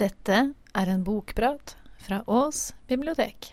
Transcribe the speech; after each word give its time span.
Dette 0.00 0.36
er 0.72 0.88
en 0.88 1.02
bokprat 1.04 1.74
fra 2.00 2.22
Ås 2.26 2.70
bibliotek. 2.88 3.50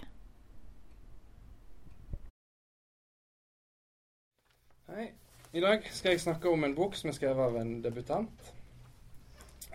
Hei. 4.88 5.10
I 5.52 5.60
dag 5.60 5.84
skal 5.92 6.14
jeg 6.14 6.22
snakke 6.24 6.48
om 6.48 6.64
en 6.64 6.76
bok 6.78 6.96
som 6.96 7.12
er 7.12 7.18
skrevet 7.18 7.44
av 7.44 7.58
en 7.60 7.74
debutant. 7.84 8.52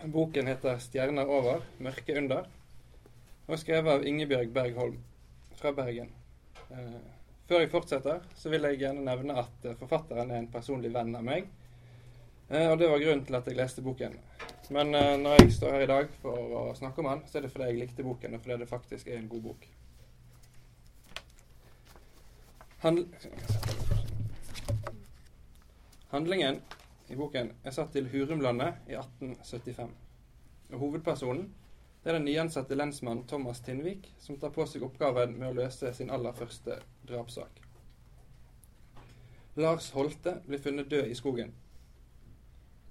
Boken 0.09 0.49
heter 0.49 0.79
'Stjerner 0.79 1.29
over, 1.29 1.61
mørke 1.77 2.17
under' 2.17 2.49
og 3.45 3.53
er 3.53 3.61
skrevet 3.61 3.91
av 3.93 4.07
Ingebjørg 4.07 4.53
Bergholm 4.53 4.97
fra 5.59 5.71
Bergen. 5.71 6.09
Eh, 6.71 7.01
før 7.47 7.59
jeg 7.61 7.69
fortsetter, 7.69 8.25
så 8.35 8.49
vil 8.49 8.65
jeg 8.65 8.79
gjerne 8.79 9.05
nevne 9.05 9.37
at 9.37 9.65
eh, 9.69 9.77
forfatteren 9.77 10.31
er 10.31 10.41
en 10.41 10.51
personlig 10.51 10.93
venn 10.93 11.13
av 11.15 11.23
meg. 11.23 11.45
Eh, 12.49 12.71
og 12.71 12.77
det 12.79 12.89
var 12.89 13.01
grunnen 13.01 13.25
til 13.25 13.35
at 13.35 13.47
jeg 13.49 13.57
leste 13.57 13.81
boken. 13.81 14.19
Men 14.69 14.95
eh, 14.95 15.15
når 15.17 15.39
jeg 15.39 15.53
står 15.55 15.71
her 15.77 15.85
i 15.85 15.89
dag 15.89 16.13
for 16.21 16.53
å 16.59 16.63
snakke 16.77 17.01
om 17.01 17.09
den, 17.09 17.25
så 17.29 17.39
er 17.39 17.45
det 17.45 17.51
fordi 17.53 17.71
jeg 17.71 17.81
likte 17.81 18.05
boken, 18.05 18.37
og 18.37 18.45
fordi 18.45 18.59
det 18.61 18.69
faktisk 18.69 19.09
er 19.09 19.17
en 19.19 19.29
god 19.29 19.41
bok. 19.49 19.67
Handl 22.85 23.05
Handlingen 26.11 26.61
i 27.09 27.15
boken 27.17 27.49
er 27.65 27.73
satt 27.75 27.91
til 27.93 28.07
Hurumlandet 28.07 28.85
i 28.87 28.95
1875. 28.95 29.89
Og 30.71 30.79
hovedpersonen 30.79 31.49
det 32.05 32.11
er 32.11 32.19
den 32.19 32.27
nyansatte 32.29 32.77
lensmannen 32.77 33.25
Thomas 33.27 33.59
Tinnvik, 33.65 34.11
som 34.21 34.37
tar 34.37 34.51
på 34.53 34.67
seg 34.69 34.83
oppgaven 34.85 35.33
med 35.39 35.49
å 35.49 35.55
løse 35.57 35.89
sin 35.97 36.11
aller 36.13 36.37
første 36.37 36.77
drapssak. 37.09 37.61
Lars 39.57 39.89
Holte 39.95 40.35
blir 40.45 40.61
funnet 40.61 40.91
død 40.91 41.09
i 41.09 41.17
skogen. 41.17 41.55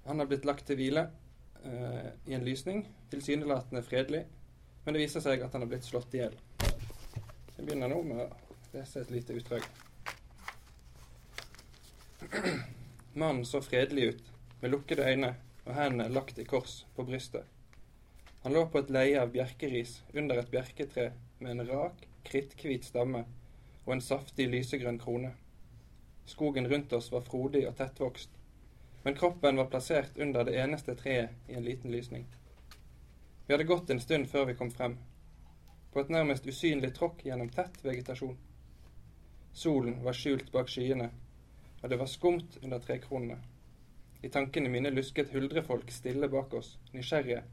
Han 0.05 0.19
har 0.19 0.27
blitt 0.29 0.45
lagt 0.45 0.67
til 0.69 0.77
hvile 0.77 1.07
eh, 1.63 2.11
i 2.29 2.35
en 2.37 2.45
lysning, 2.45 2.83
tilsynelatende 3.09 3.81
fredelig, 3.85 4.25
men 4.85 4.93
det 4.93 5.01
viser 5.01 5.23
seg 5.23 5.41
at 5.41 5.55
han 5.55 5.65
har 5.65 5.71
blitt 5.71 5.87
slått 5.87 6.13
i 6.13 6.21
hjel. 6.21 6.35
Jeg 7.55 7.63
begynner 7.63 7.89
nå 7.89 8.03
med 8.05 8.21
å 8.21 8.27
lese 8.75 9.01
et 9.01 9.09
lite 9.09 9.33
utdrag. 9.33 9.65
Mannen 13.19 13.45
så 13.49 13.63
fredelig 13.65 14.11
ut, 14.11 14.23
med 14.61 14.75
lukkede 14.75 15.09
øyne 15.09 15.31
og 15.65 15.73
hendene 15.73 16.11
lagt 16.13 16.37
i 16.37 16.45
kors 16.45 16.83
på 16.95 17.07
brystet. 17.07 17.49
Han 18.45 18.53
lå 18.53 18.67
på 18.69 18.83
et 18.83 18.93
leie 18.93 19.17
av 19.17 19.33
bjerkeris 19.33 19.97
under 20.13 20.37
et 20.37 20.51
bjerketre 20.53 21.07
med 21.39 21.55
en 21.55 21.65
rak, 21.65 22.05
kritthvit 22.29 22.85
stamme 22.85 23.23
og 23.87 23.95
en 23.95 24.05
saftig 24.05 24.45
lysegrønn 24.51 25.01
krone. 25.01 25.33
Skogen 26.29 26.69
rundt 26.69 26.93
oss 26.93 27.09
var 27.13 27.25
frodig 27.25 27.65
og 27.65 27.73
tettvokst, 27.81 28.34
men 29.05 29.15
kroppen 29.15 29.55
var 29.55 29.65
plassert 29.65 30.17
under 30.17 30.43
det 30.43 30.55
eneste 30.57 30.95
treet 30.97 31.29
i 31.47 31.53
en 31.53 31.63
liten 31.63 31.91
lysning. 31.91 32.23
Vi 33.45 33.53
hadde 33.53 33.67
gått 33.69 33.89
en 33.89 33.99
stund 34.01 34.25
før 34.29 34.45
vi 34.49 34.55
kom 34.57 34.71
frem, 34.73 34.95
på 35.93 36.01
et 36.01 36.09
nærmest 36.09 36.47
usynlig 36.49 36.89
tråkk 36.95 37.21
gjennom 37.27 37.51
tett 37.53 37.77
vegetasjon. 37.85 38.33
Solen 39.53 39.99
var 40.03 40.17
skjult 40.17 40.49
bak 40.51 40.73
skyene, 40.73 41.11
og 41.83 41.93
det 41.93 41.99
var 42.01 42.09
skumt 42.09 42.57
under 42.63 42.81
trekronene. 42.81 43.37
I 44.25 44.33
tankene 44.33 44.73
mine 44.73 44.89
lusket 44.89 45.29
huldrefolk 45.37 45.93
stille 45.93 46.31
bak 46.33 46.57
oss, 46.57 46.71
nysgjerrige 46.97 47.43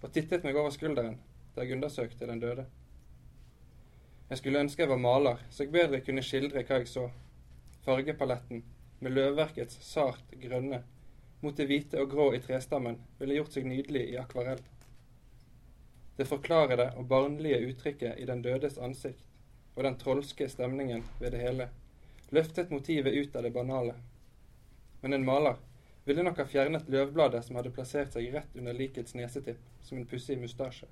og 0.00 0.08
tittet 0.16 0.48
meg 0.48 0.56
over 0.56 0.72
skulderen 0.72 1.20
da 1.52 1.68
jeg 1.68 1.76
undersøkte 1.76 2.30
den 2.32 2.40
døde. 2.40 2.64
Jeg 4.30 4.40
skulle 4.40 4.64
ønske 4.64 4.86
jeg 4.86 4.94
var 4.94 5.04
maler, 5.04 5.44
så 5.50 5.66
jeg 5.66 5.76
bedre 5.76 6.00
kunne 6.00 6.24
skildre 6.24 6.64
hva 6.64 6.80
jeg 6.80 6.88
så. 6.88 7.10
Fargepaletten, 7.84 8.64
med 9.04 9.12
løvverkets 9.12 9.84
sart 9.84 10.32
grønne, 10.40 10.80
mot 11.44 11.56
det 11.56 11.66
hvite 11.68 12.00
og 12.00 12.10
grå 12.10 12.30
i 12.34 12.40
trestammen, 12.42 12.96
ville 13.20 13.36
gjort 13.36 13.52
seg 13.54 13.68
nydelig 13.68 14.06
i 14.14 14.16
akvarell. 14.20 14.62
Det 16.16 16.26
forklarede 16.30 16.92
og 16.96 17.08
barnlige 17.10 17.60
uttrykket 17.68 18.18
i 18.22 18.26
den 18.28 18.42
dødes 18.42 18.78
ansikt, 18.78 19.24
og 19.74 19.84
den 19.84 19.98
trolske 19.98 20.48
stemningen 20.48 21.02
ved 21.20 21.34
det 21.34 21.42
hele, 21.42 21.68
løftet 22.30 22.70
motivet 22.70 23.14
ut 23.14 23.36
av 23.36 23.42
det 23.46 23.52
banale. 23.54 23.96
Men 25.02 25.12
en 25.12 25.26
maler 25.26 25.58
ville 26.04 26.22
nok 26.22 26.38
ha 26.40 26.46
fjernet 26.48 26.88
løvbladet 26.88 27.42
som 27.44 27.58
hadde 27.58 27.72
plassert 27.74 28.14
seg 28.14 28.30
rett 28.34 28.56
under 28.56 28.76
likets 28.76 29.16
nesetipp, 29.18 29.60
som 29.82 29.98
en 29.98 30.06
pussig 30.08 30.38
mustasje. 30.40 30.88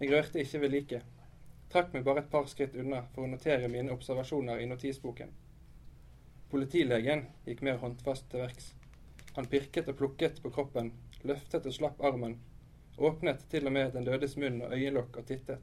Jeg 0.00 0.12
rørte 0.14 0.40
ikke 0.40 0.62
ved 0.62 0.74
liket, 0.74 1.04
trakk 1.70 1.92
meg 1.92 2.06
bare 2.06 2.22
et 2.24 2.32
par 2.32 2.46
skritt 2.50 2.76
unna 2.78 3.02
for 3.14 3.26
å 3.26 3.30
notere 3.30 3.68
mine 3.68 3.92
observasjoner 3.92 4.62
i 4.62 4.68
notisboken. 4.70 5.32
Politilegen 6.48 7.26
gikk 7.44 7.64
mer 7.66 7.80
håndfast 7.82 8.30
til 8.30 8.46
verks. 8.46 8.72
Han 9.38 9.46
pirket 9.46 9.86
og 9.86 9.94
plukket 10.00 10.40
på 10.42 10.50
kroppen, 10.50 10.88
løftet 11.22 11.66
og 11.70 11.74
slapp 11.76 12.00
armen, 12.02 12.32
åpnet 12.98 13.44
til 13.52 13.68
og 13.68 13.72
med 13.76 13.92
den 13.94 14.08
dødes 14.08 14.34
munn 14.34 14.56
og 14.66 14.74
øyelokk 14.74 15.20
og 15.20 15.28
tittet. 15.28 15.62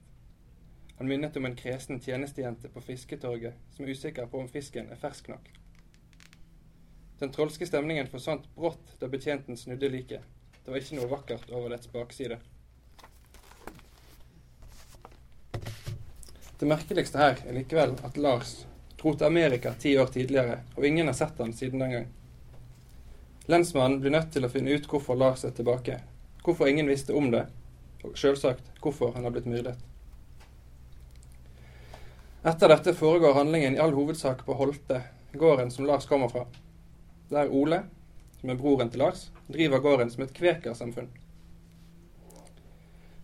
Han 0.96 1.12
minnet 1.12 1.36
om 1.36 1.50
en 1.50 1.58
kresen 1.60 2.00
tjenestejente 2.00 2.72
på 2.72 2.80
fisketorget 2.80 3.60
som 3.76 3.84
er 3.84 3.92
usikker 3.92 4.32
på 4.32 4.40
om 4.40 4.48
fisken 4.48 4.88
er 4.88 5.04
fersk 5.04 5.28
nok. 5.34 5.52
Den 7.20 7.36
trolske 7.36 7.68
stemningen 7.68 8.08
forsvant 8.08 8.48
brått 8.56 8.96
da 9.02 9.12
betjenten 9.12 9.60
snudde 9.60 9.92
liket. 9.92 10.24
Det 10.64 10.72
var 10.72 10.80
ikke 10.80 11.02
noe 11.02 11.12
vakkert 11.12 11.52
over 11.52 11.76
dets 11.76 11.92
bakside. 11.92 12.40
Det 16.56 16.72
merkeligste 16.78 17.20
her 17.20 17.44
er 17.44 17.60
likevel 17.60 18.00
at 18.08 18.16
Lars 18.16 18.62
dro 19.02 19.18
til 19.20 19.28
Amerika 19.28 19.76
ti 19.76 19.98
år 20.00 20.16
tidligere, 20.16 20.62
og 20.78 20.88
ingen 20.88 21.12
har 21.12 21.26
sett 21.26 21.44
han 21.44 21.52
siden 21.52 21.84
den 21.84 22.00
gang. 22.00 22.14
Lensmannen 23.48 24.00
blir 24.02 24.14
nødt 24.16 24.32
til 24.34 24.46
å 24.46 24.50
finne 24.50 24.74
ut 24.74 24.88
hvorfor 24.90 25.18
Lars 25.20 25.44
er 25.46 25.54
tilbake, 25.54 26.00
hvorfor 26.42 26.70
ingen 26.70 26.88
visste 26.90 27.14
om 27.14 27.28
det, 27.34 27.44
og 28.02 28.18
selvsagt 28.18 28.80
hvorfor 28.82 29.14
han 29.14 29.28
har 29.28 29.34
blitt 29.36 29.50
myrdet. 29.50 29.78
Etter 32.46 32.70
dette 32.70 32.94
foregår 32.98 33.38
handlingen 33.38 33.78
i 33.78 33.82
all 33.82 33.94
hovedsak 33.94 34.44
på 34.46 34.58
Holte, 34.58 35.02
gården 35.38 35.72
som 35.74 35.86
Lars 35.86 36.10
kommer 36.10 36.30
fra 36.30 36.46
der 37.30 37.50
Ole, 37.54 37.84
som 38.40 38.50
er 38.50 38.60
broren 38.60 38.90
til 38.94 39.02
Lars, 39.02 39.28
driver 39.50 39.82
gården 39.82 40.12
som 40.14 40.26
et 40.26 40.34
kvekersamfunn. 40.34 41.10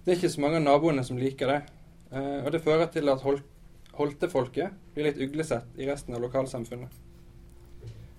Det 0.01 0.09
er 0.09 0.17
ikke 0.17 0.33
så 0.33 0.41
mange 0.41 0.57
av 0.57 0.65
naboene 0.65 1.05
som 1.05 1.17
liker 1.21 1.49
det, 1.49 1.61
eh, 2.13 2.41
og 2.41 2.51
det 2.53 2.63
fører 2.65 2.89
til 2.93 3.09
at 3.13 3.21
Holte-folket 3.97 4.73
blir 4.95 5.09
litt 5.09 5.21
uglesett 5.21 5.77
i 5.77 5.85
resten 5.89 6.17
av 6.17 6.21
lokalsamfunnet. 6.25 6.93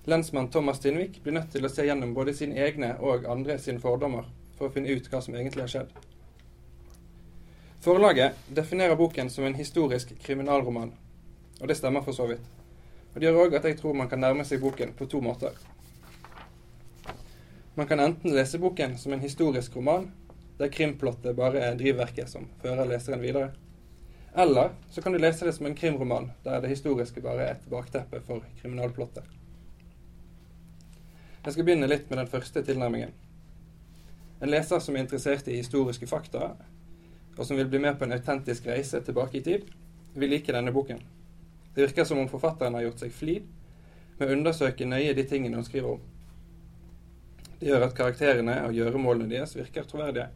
Lensmann 0.05 0.49
Thomas 0.51 0.79
Tinnvik 0.79 1.21
blir 1.23 1.33
nødt 1.37 1.53
til 1.53 1.63
å 1.63 1.69
se 1.71 1.85
gjennom 1.87 2.11
både 2.13 2.33
sine 2.35 2.57
egne 2.59 2.89
og 2.99 3.23
andre 3.29 3.55
sine 3.55 3.79
fordommer 3.79 4.25
for 4.57 4.67
å 4.67 4.73
finne 4.73 4.91
ut 4.91 5.05
hva 5.07 5.21
som 5.23 5.35
egentlig 5.35 5.63
har 5.63 5.71
skjedd. 5.71 5.93
Forlaget 7.83 8.35
definerer 8.47 8.99
boken 8.99 9.29
som 9.31 9.47
en 9.47 9.55
historisk 9.55 10.11
kriminalroman, 10.23 10.91
og 11.61 11.71
det 11.71 11.77
stemmer 11.79 12.03
for 12.03 12.15
så 12.15 12.27
vidt. 12.27 12.43
Og 13.13 13.21
Det 13.21 13.29
gjør 13.29 13.39
òg 13.45 13.55
at 13.55 13.67
jeg 13.69 13.77
tror 13.79 13.95
man 13.95 14.09
kan 14.11 14.19
nærme 14.19 14.43
seg 14.43 14.59
boken 14.59 14.91
på 14.97 15.07
to 15.07 15.21
måter. 15.23 15.55
Man 17.75 17.87
kan 17.87 17.99
enten 17.99 18.35
lese 18.35 18.59
boken 18.59 18.97
som 18.97 19.13
en 19.13 19.23
historisk 19.23 19.75
roman, 19.75 20.09
der 20.57 20.71
krimplottet 20.71 21.35
bare 21.35 21.61
er 21.63 21.77
drivverket 21.79 22.29
som 22.29 22.49
fører 22.61 22.89
leseren 22.89 23.23
videre. 23.23 23.53
Eller 24.35 24.75
så 24.91 25.01
kan 25.01 25.13
du 25.13 25.19
lese 25.19 25.45
det 25.45 25.55
som 25.55 25.65
en 25.65 25.75
krimroman, 25.75 26.31
der 26.43 26.59
det 26.59 26.73
historiske 26.75 27.21
bare 27.21 27.47
er 27.47 27.55
et 27.55 27.69
bakteppe 27.71 28.19
for 28.27 28.43
kriminalplottet. 28.61 29.23
Jeg 31.43 31.53
skal 31.53 31.65
begynne 31.67 31.89
litt 31.91 32.05
med 32.07 32.21
den 32.21 32.29
første 32.31 32.61
tilnærmingen. 32.63 33.09
En 34.43 34.51
leser 34.51 34.79
som 34.79 34.95
er 34.95 35.03
interessert 35.03 35.47
i 35.51 35.57
historiske 35.59 36.07
fakta, 36.07 36.53
og 37.35 37.43
som 37.43 37.57
vil 37.59 37.67
bli 37.67 37.81
med 37.83 37.97
på 37.99 38.07
en 38.07 38.15
autentisk 38.15 38.69
reise 38.71 39.01
tilbake 39.03 39.39
i 39.39 39.43
tid, 39.43 39.65
vil 40.15 40.31
like 40.31 40.55
denne 40.55 40.71
boken. 40.71 41.01
Det 41.75 41.87
virker 41.87 42.07
som 42.07 42.21
om 42.21 42.29
forfatteren 42.31 42.77
har 42.77 42.85
gjort 42.85 43.03
seg 43.03 43.11
flid 43.15 43.49
med 44.19 44.29
å 44.29 44.35
undersøke 44.37 44.87
nøye 44.87 45.15
de 45.17 45.25
tingene 45.27 45.59
hun 45.59 45.67
skriver 45.67 45.97
om. 45.97 46.05
Det 47.59 47.67
gjør 47.67 47.87
at 47.89 47.97
karakterene 47.97 48.55
og 48.67 48.77
gjøremålene 48.77 49.31
deres 49.31 49.55
virker 49.57 49.87
troverdige. 49.89 50.29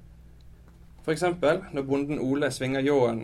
F.eks. 1.05 1.23
når 1.71 1.87
bonden 1.87 2.19
Ole 2.19 2.49
svinger 2.51 2.83
ljåen, 2.83 3.23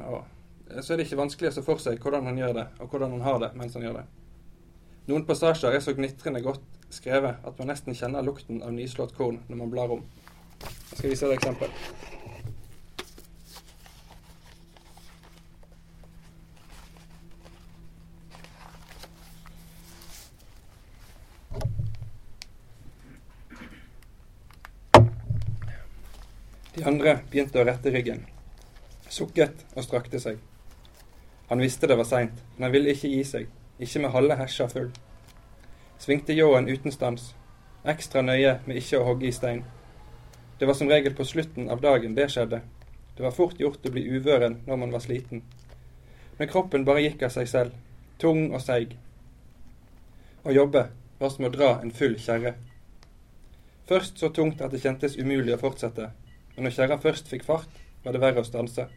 så 0.80 0.94
er 0.94 1.02
det 1.02 1.10
ikke 1.10 1.20
vanskelig 1.20 1.52
å 1.52 1.58
se 1.58 1.66
for 1.66 1.84
seg 1.84 2.00
hvordan 2.00 2.32
han 2.32 2.40
gjør 2.40 2.56
det, 2.62 2.66
og 2.80 2.94
hvordan 2.94 3.18
han 3.18 3.28
har 3.28 3.42
det 3.44 3.52
mens 3.60 3.76
han 3.76 3.84
gjør 3.84 4.00
det. 4.00 4.06
Noen 5.10 5.28
passasjer 5.28 5.76
er 5.76 5.84
så 5.84 5.92
gnitrende 5.98 6.40
godt 6.46 6.83
skrevet 6.94 7.42
at 7.44 7.60
man 7.60 7.72
nesten 7.74 7.98
kjenner 7.98 8.26
lukten 8.26 8.62
av 8.64 8.74
nyslått 8.74 9.16
korn 9.18 9.42
når 9.50 9.64
man 9.64 9.72
blar 9.74 9.94
om. 9.98 10.04
Jeg 10.64 10.98
skal 10.98 11.10
vise 11.14 11.30
et 11.30 11.38
eksempel. 11.38 11.72
De 26.74 26.90
andre 26.90 27.20
begynte 27.32 27.62
å 27.62 27.64
rette 27.68 27.92
ryggen. 27.94 28.26
Sukket 29.08 29.62
og 29.74 29.86
strakte 29.86 30.20
seg. 30.20 30.42
Han 31.50 31.62
visste 31.62 31.88
det 31.88 31.96
var 32.00 32.08
seint, 32.10 32.40
men 32.56 32.66
han 32.66 32.74
ville 32.74 32.94
ikke 32.96 33.12
gi 33.12 33.24
seg, 33.28 33.50
ikke 33.80 34.02
med 34.04 34.12
halve 34.16 34.38
hesja 34.40 34.68
full. 34.72 34.90
Svingte 36.04 36.34
ljåen 36.34 36.68
uten 36.68 36.92
stans, 36.92 37.30
ekstra 37.88 38.20
nøye 38.28 38.58
med 38.66 38.76
ikke 38.76 38.98
å 39.00 39.06
hogge 39.08 39.30
i 39.30 39.32
stein. 39.32 39.62
Det 40.60 40.68
var 40.68 40.76
som 40.76 40.90
regel 40.92 41.14
på 41.16 41.24
slutten 41.24 41.70
av 41.72 41.80
dagen 41.86 42.18
det 42.18 42.26
skjedde. 42.34 42.60
Det 43.16 43.24
var 43.24 43.32
fort 43.32 43.56
gjort 43.62 43.88
å 43.88 43.92
bli 43.94 44.04
uvøren 44.12 44.58
når 44.66 44.82
man 44.82 44.92
var 44.92 45.06
sliten. 45.06 45.46
Men 46.42 46.52
kroppen 46.52 46.84
bare 46.84 47.06
gikk 47.06 47.24
av 47.24 47.32
seg 47.38 47.48
selv, 47.48 47.80
tung 48.20 48.50
og 48.50 48.60
seig. 48.66 48.98
Å 50.44 50.52
jobbe 50.52 50.84
var 51.24 51.32
som 51.38 51.48
å 51.48 51.54
dra 51.56 51.72
en 51.78 51.96
full 51.96 52.20
kjerre. 52.20 52.58
Først 53.88 54.20
så 54.20 54.34
tungt 54.36 54.60
at 54.60 54.76
det 54.76 54.84
kjentes 54.84 55.16
umulig 55.16 55.56
å 55.56 55.62
fortsette, 55.64 56.12
men 56.58 56.68
når 56.68 56.78
kjerra 56.82 57.00
først 57.08 57.32
fikk 57.32 57.48
fart, 57.48 57.82
var 58.04 58.12
det 58.12 58.26
verre 58.28 58.44
å 58.44 58.52
stanse. 58.52 58.90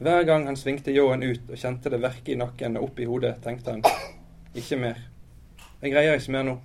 Hver 0.00 0.24
gang 0.24 0.48
han 0.48 0.56
svingte 0.56 0.96
ljåen 0.96 1.28
ut 1.28 1.44
og 1.44 1.60
kjente 1.60 1.92
det 1.92 2.00
verke 2.00 2.32
i 2.32 2.40
nakken 2.40 2.80
og 2.80 2.88
opp 2.88 3.04
i 3.04 3.12
hodet, 3.12 3.36
tenkte 3.44 3.76
han 3.76 3.88
ikke 4.56 4.80
mer. 4.88 5.10
Jeg 5.80 5.94
greier 5.94 6.18
ikke 6.18 6.32
mer 6.34 6.42
nå. 6.44 6.56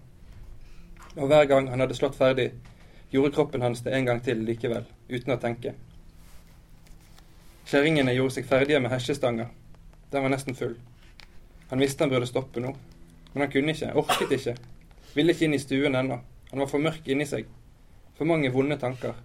Og 1.16 1.30
hver 1.32 1.46
gang 1.48 1.70
han 1.72 1.80
hadde 1.80 1.96
slått 1.96 2.18
ferdig, 2.20 2.50
gjorde 3.14 3.32
kroppen 3.38 3.64
hans 3.64 3.80
det 3.86 3.94
en 3.96 4.10
gang 4.10 4.20
til 4.24 4.42
likevel, 4.44 4.84
uten 5.08 5.32
å 5.32 5.38
tenke. 5.40 5.72
Kjerringene 7.66 8.12
gjorde 8.18 8.36
seg 8.36 8.50
ferdige 8.50 8.82
med 8.84 8.92
hesjestanga. 8.92 9.48
Den 10.12 10.26
var 10.26 10.34
nesten 10.36 10.58
full. 10.60 10.76
Han 11.72 11.80
visste 11.80 12.04
han 12.04 12.12
burde 12.12 12.28
stoppe 12.28 12.60
nå, 12.60 12.76
men 13.32 13.46
han 13.46 13.54
kunne 13.56 13.72
ikke, 13.72 13.94
orket 13.96 14.36
ikke. 14.36 14.58
Ville 15.16 15.32
ikke 15.32 15.48
inn 15.48 15.56
i 15.56 15.64
stuen 15.64 15.96
ennå. 15.96 16.20
Han 16.52 16.66
var 16.66 16.74
for 16.76 16.84
mørk 16.84 17.08
inni 17.08 17.26
seg. 17.26 17.48
For 18.20 18.28
mange 18.28 18.52
vonde 18.52 18.76
tanker. 18.84 19.16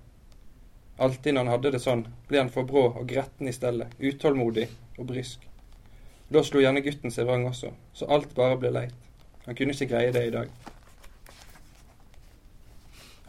Alltid 1.02 1.34
når 1.34 1.44
han 1.44 1.54
hadde 1.56 1.75
det 1.75 1.82
sånn, 1.82 2.06
ble 2.31 2.44
han 2.44 2.54
for 2.54 2.69
brå 2.69 2.87
og 2.92 3.04
gretten 3.10 3.50
i 3.50 3.58
stellet, 3.58 3.90
utålmodig 3.98 4.70
og 5.00 5.10
brysk. 5.10 5.42
Da 6.31 6.46
slo 6.46 6.62
gjerne 6.62 6.87
gutten 6.87 7.10
seg 7.10 7.26
vrang 7.26 7.50
også, 7.50 7.75
så 7.90 8.06
alt 8.06 8.38
bare 8.38 8.58
ble 8.60 8.70
leit. 8.78 9.10
Han 9.46 9.56
kunne 9.56 9.75
ikke 9.75 9.90
greie 9.92 10.12
det 10.14 10.25
i 10.28 10.32
dag. 10.34 10.50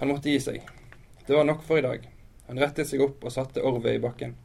Han 0.01 0.09
måtte 0.09 0.31
gi 0.33 0.39
seg. 0.41 0.63
Det 1.27 1.35
var 1.35 1.45
nok 1.45 1.63
for 1.63 1.79
i 1.79 1.85
dag. 1.85 2.07
Han 2.47 2.59
rettet 2.59 2.89
seg 2.89 3.03
opp 3.05 3.23
og 3.23 3.31
satte 3.31 3.63
orvet 3.63 3.95
i 3.95 4.01
bakken. 4.03 4.35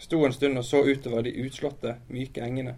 Sto 0.00 0.22
en 0.24 0.32
stund 0.32 0.56
og 0.56 0.64
så 0.64 0.80
utover 0.86 1.26
de 1.26 1.34
utslåtte, 1.42 1.98
myke 2.08 2.40
engene. 2.46 2.76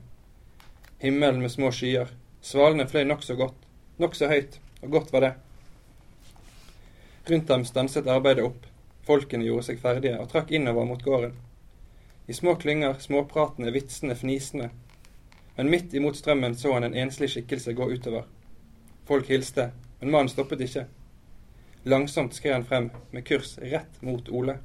Himmelen 1.03 1.43
med 1.45 1.53
små 1.55 1.71
skyer. 1.71 2.11
Svalene 2.43 2.89
fløy 2.91 3.05
nokså 3.07 3.37
godt, 3.39 3.59
nokså 4.03 4.27
høyt, 4.33 4.59
og 4.83 4.97
godt 4.97 5.13
var 5.15 5.27
det. 5.27 5.33
Rundt 7.31 7.53
ham 7.55 7.65
stanset 7.69 8.09
arbeidet 8.11 8.49
opp. 8.49 8.67
Folkene 9.07 9.47
gjorde 9.47 9.69
seg 9.69 9.79
ferdige 9.83 10.19
og 10.19 10.31
trakk 10.33 10.51
innover 10.51 10.89
mot 10.89 11.03
gården. 11.03 11.37
I 12.27 12.35
små 12.35 12.57
klynger, 12.59 12.99
småpratende, 13.03 13.71
vitsende, 13.75 14.17
fnisende. 14.19 14.71
Men 15.57 15.71
midt 15.71 15.95
imot 15.95 16.17
strømmen 16.17 16.55
så 16.57 16.73
han 16.73 16.85
en 16.85 16.95
enslig 16.95 17.31
skikkelse 17.31 17.73
gå 17.73 17.91
utover. 17.93 18.25
Folk 19.05 19.29
hilste, 19.29 19.71
men 20.01 20.11
mannen 20.11 20.33
stoppet 20.33 20.61
ikke. 20.61 20.87
Langsomt 21.85 22.35
skred 22.35 22.53
han 22.53 22.65
frem, 22.65 22.91
med 23.11 23.27
kurs 23.27 23.59
rett 23.59 24.03
mot 24.03 24.29
Ole. 24.29 24.59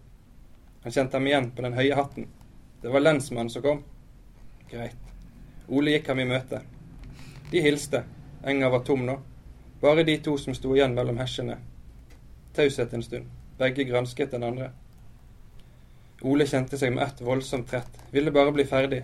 Han 0.83 0.91
kjente 0.91 1.17
ham 1.17 1.27
igjen 1.27 1.51
på 1.51 1.65
den 1.65 1.73
høye 1.73 1.95
hatten. 1.95 2.27
Det 2.81 2.93
var 2.93 3.03
lensmannen 3.03 3.49
som 3.49 3.65
kom. 3.65 3.83
Greit. 4.71 5.15
Ole 5.67 5.97
gikk 5.97 6.07
ham 6.13 6.21
i 6.21 6.27
møte. 6.29 6.61
De 7.51 7.61
hilste. 7.61 8.03
Enga 8.45 8.69
var 8.69 8.85
tom 8.85 9.05
nå. 9.05 9.17
Bare 9.81 10.03
de 10.03 10.17
to 10.23 10.37
som 10.37 10.55
sto 10.55 10.71
igjen 10.75 10.95
mellom 10.97 11.19
hesjene, 11.21 11.57
taushet 12.57 12.93
en 12.93 13.03
stund. 13.03 13.27
Begge 13.57 13.83
gransket 13.85 14.31
den 14.31 14.45
andre. 14.45 14.71
Ole 16.25 16.47
kjente 16.49 16.77
seg 16.81 16.95
med 16.95 17.03
ett 17.03 17.21
voldsomt 17.21 17.69
trett. 17.69 17.99
Ville 18.11 18.33
bare 18.33 18.53
bli 18.53 18.65
ferdig. 18.65 19.03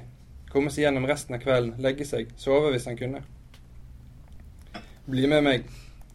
Komme 0.54 0.70
seg 0.70 0.84
gjennom 0.84 1.08
resten 1.10 1.34
av 1.34 1.42
kvelden, 1.42 1.80
legge 1.82 2.06
seg, 2.06 2.30
sove 2.38 2.70
hvis 2.76 2.86
han 2.86 2.98
kunne. 3.00 3.24
Bli 5.10 5.26
med 5.26 5.42
meg, 5.48 5.64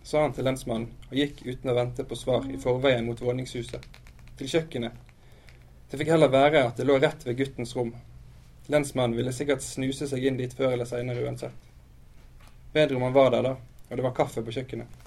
sa 0.06 0.22
han 0.22 0.36
til 0.36 0.46
lensmannen, 0.46 0.92
og 1.08 1.16
gikk 1.18 1.40
uten 1.42 1.72
å 1.72 1.74
vente 1.74 2.06
på 2.06 2.16
svar 2.16 2.46
i 2.46 2.60
forveien 2.62 3.02
mot 3.08 3.18
våningshuset. 3.18 3.82
Til 4.38 4.52
kjøkkenet. 4.52 4.94
Det 5.90 5.98
fikk 5.98 6.12
heller 6.14 6.30
være 6.30 6.62
at 6.68 6.78
det 6.78 6.86
lå 6.86 7.00
rett 7.02 7.26
ved 7.26 7.40
guttens 7.40 7.74
rom. 7.74 7.90
Lensmannen 8.70 9.18
ville 9.18 9.34
sikkert 9.34 9.66
snuse 9.66 10.06
seg 10.06 10.30
inn 10.30 10.38
dit 10.38 10.54
før 10.54 10.76
eller 10.76 10.86
seinere 10.86 11.26
uansett. 11.26 11.68
Bedre 12.72 12.94
om 12.94 13.08
han 13.08 13.18
var 13.18 13.34
der 13.34 13.50
da, 13.50 13.54
og 13.88 13.92
det 13.96 14.06
var 14.06 14.16
kaffe 14.22 14.46
på 14.46 14.54
kjøkkenet. 14.54 15.04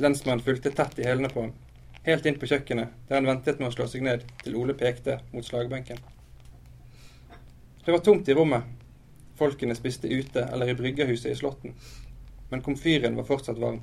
Lensmannen 0.00 0.44
fulgte 0.48 0.72
tett 0.72 1.02
i 1.02 1.04
hælene 1.04 1.28
på 1.36 1.44
ham, 1.44 1.54
helt 2.08 2.24
inn 2.24 2.40
på 2.40 2.48
kjøkkenet, 2.48 2.96
der 3.10 3.20
han 3.20 3.28
ventet 3.28 3.60
med 3.60 3.68
å 3.68 3.76
slå 3.76 3.92
seg 3.92 4.08
ned 4.08 4.24
til 4.40 4.56
Ole 4.56 4.72
pekte 4.78 5.20
mot 5.36 5.44
slagbenken. 5.44 6.00
Det 7.86 7.92
var 7.92 7.98
tomt 7.98 8.28
i 8.28 8.34
rommet. 8.34 8.62
Folkene 9.38 9.74
spiste 9.74 10.08
ute 10.08 10.42
eller 10.42 10.68
i 10.68 10.74
bryggerhuset 10.74 11.32
i 11.32 11.36
Slåtten. 11.36 11.74
Men 12.48 12.62
komfyren 12.62 13.16
var 13.16 13.24
fortsatt 13.24 13.58
varm. 13.58 13.80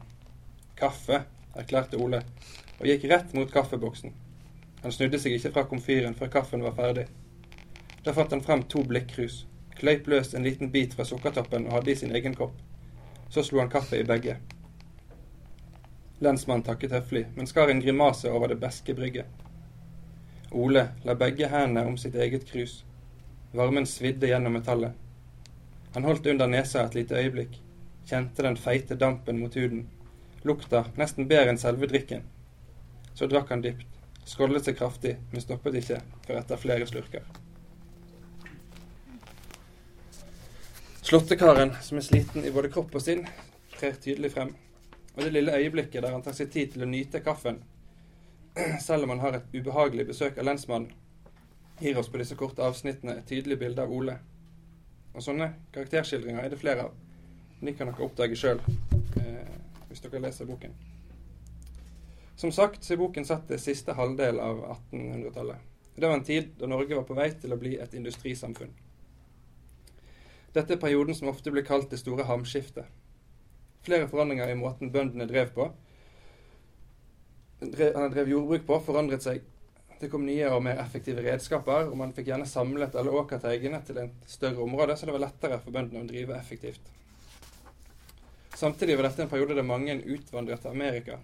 Kaffe, 0.75 1.21
erklærte 1.55 1.97
Ole, 1.97 2.19
og 2.81 2.89
gikk 2.89 3.05
rett 3.07 3.31
mot 3.33 3.53
kaffeboksen. 3.53 4.11
Han 4.83 4.91
snudde 4.91 5.23
seg 5.23 5.37
ikke 5.37 5.53
fra 5.55 5.65
komfyren 5.71 6.19
før 6.19 6.33
kaffen 6.35 6.67
var 6.67 6.75
ferdig. 6.75 7.07
Da 8.03 8.11
fant 8.11 8.35
han 8.35 8.43
frem 8.43 8.67
to 8.67 8.83
blikkrus, 8.83 9.45
kløyp 9.79 10.11
løs 10.11 10.35
en 10.35 10.43
liten 10.43 10.75
bit 10.75 10.99
fra 10.99 11.07
sukkertoppen 11.07 11.71
og 11.71 11.79
hadde 11.79 11.95
i 11.95 11.99
sin 12.03 12.11
egen 12.11 12.35
kopp. 12.35 12.59
Så 13.31 13.47
slo 13.47 13.63
han 13.63 13.71
kaffe 13.71 14.03
i 14.03 14.07
begge. 14.13 14.35
Lensmannen 16.19 16.67
takket 16.67 16.91
høflig, 16.91 17.29
men 17.37 17.47
skar 17.47 17.71
en 17.71 17.79
grimase 17.79 18.27
over 18.35 18.51
det 18.51 18.59
beske 18.59 18.99
brygget. 18.99 19.31
Ole 20.51 20.89
la 21.07 21.15
begge 21.15 21.47
hendene 21.47 21.87
om 21.87 21.95
sitt 21.97 22.19
eget 22.19 22.51
krus. 22.51 22.81
Varmen 23.53 23.85
svidde 23.85 24.27
gjennom 24.27 24.53
metallet. 24.53 24.91
Han 25.93 26.03
holdt 26.03 26.25
under 26.25 26.47
nesa 26.47 26.85
et 26.85 26.95
lite 26.95 27.19
øyeblikk, 27.19 27.59
kjente 28.09 28.41
den 28.41 28.57
feite 28.57 28.95
dampen 28.97 29.37
mot 29.39 29.55
huden. 29.55 29.83
Lukta 30.41 30.87
nesten 30.97 31.27
bedre 31.29 31.53
enn 31.53 31.61
selve 31.61 31.85
drikken. 31.91 32.23
Så 33.13 33.29
drakk 33.29 33.53
han 33.53 33.61
dypt, 33.61 33.85
skålet 34.25 34.65
seg 34.65 34.79
kraftig, 34.79 35.19
men 35.29 35.45
stoppet 35.45 35.77
ikke 35.83 35.99
før 36.25 36.39
etter 36.39 36.61
flere 36.63 36.87
slurker. 36.89 37.29
Slåttekaren, 41.03 41.75
som 41.85 42.01
er 42.01 42.07
sliten 42.09 42.45
i 42.47 42.51
både 42.57 42.73
kropp 42.73 42.97
og 42.97 43.05
sinn, 43.05 43.21
trer 43.77 44.01
tydelig 44.01 44.33
frem. 44.33 44.55
Og 45.13 45.21
det 45.27 45.33
lille 45.35 45.53
øyeblikket 45.59 46.01
der 46.01 46.15
han 46.15 46.25
tar 46.25 46.33
seg 46.33 46.49
tid 46.49 46.73
til 46.73 46.87
å 46.87 46.89
nyte 46.89 47.21
kaffen, 47.21 47.61
selv 48.87 49.05
om 49.05 49.13
han 49.13 49.21
har 49.27 49.37
et 49.37 49.53
ubehagelig 49.53 50.09
besøk 50.09 50.41
av 50.41 50.49
lensmannen, 50.49 50.89
gir 51.79 51.97
oss 51.99 52.09
på 52.09 52.19
disse 52.21 52.37
korte 52.39 52.63
avsnittene 52.65 53.17
et 53.19 53.27
tydelig 53.29 53.57
bilde 53.61 53.83
av 53.83 53.91
Ole. 53.91 54.17
Og 55.13 55.23
sånne 55.25 55.51
karakterskildringer 55.73 56.43
er 56.43 56.53
det 56.53 56.61
flere 56.61 56.87
av. 56.87 56.95
De 57.61 57.73
kan 57.77 57.89
dere 57.89 58.05
oppdage 58.05 58.37
sjøl 58.39 58.61
eh, 59.21 59.53
hvis 59.89 60.03
dere 60.05 60.23
leser 60.23 60.49
boken. 60.49 60.73
Som 62.35 62.51
sagt 62.51 62.83
så 62.83 62.95
er 62.95 63.01
boken 63.03 63.27
satt 63.27 63.45
til 63.47 63.61
siste 63.61 63.93
halvdel 63.97 64.41
av 64.41 64.63
1800-tallet. 64.91 65.69
Det 65.95 66.09
var 66.09 66.17
en 66.17 66.25
tid 66.25 66.55
da 66.57 66.67
Norge 66.67 66.97
var 66.97 67.05
på 67.07 67.17
vei 67.17 67.29
til 67.37 67.53
å 67.53 67.59
bli 67.61 67.77
et 67.79 67.93
industrisamfunn. 67.93 68.73
Dette 70.53 70.75
er 70.75 70.81
perioden 70.81 71.15
som 71.17 71.29
ofte 71.29 71.53
blir 71.53 71.65
kalt 71.65 71.93
det 71.93 72.01
store 72.01 72.25
hamskiftet 72.29 72.89
flere 73.83 74.07
forandringer 74.07 74.51
i 74.51 74.55
måten 74.55 74.91
bøndene 74.91 75.27
drev 75.27 75.51
på. 75.55 75.67
Han 77.95 78.11
drev 78.11 78.31
jordbruk 78.31 78.65
på, 78.67 78.79
forandret 78.85 79.23
seg. 79.23 79.43
Det 80.03 80.09
kom 80.11 80.25
nye 80.27 80.49
og 80.51 80.59
mer 80.65 80.81
effektive 80.81 81.21
redskaper, 81.23 81.85
og 81.87 81.95
man 81.95 82.09
fikk 82.11 82.25
gjerne 82.27 82.43
samlet 82.49 82.95
alle 82.99 83.11
åkerteigene 83.15 83.77
til 83.87 84.01
et 84.01 84.25
større 84.27 84.59
område, 84.59 84.97
så 84.99 85.07
det 85.07 85.13
var 85.15 85.21
lettere 85.23 85.59
for 85.63 85.71
bøndene 85.71 86.01
å 86.03 86.09
drive 86.09 86.35
effektivt. 86.35 86.89
Samtidig 88.59 88.97
var 88.99 89.07
dette 89.07 89.23
en 89.23 89.31
periode 89.31 89.55
der 89.55 89.63
mange 89.63 89.95
utvandret 90.03 90.59
til 90.59 90.73
Amerika. 90.75 91.15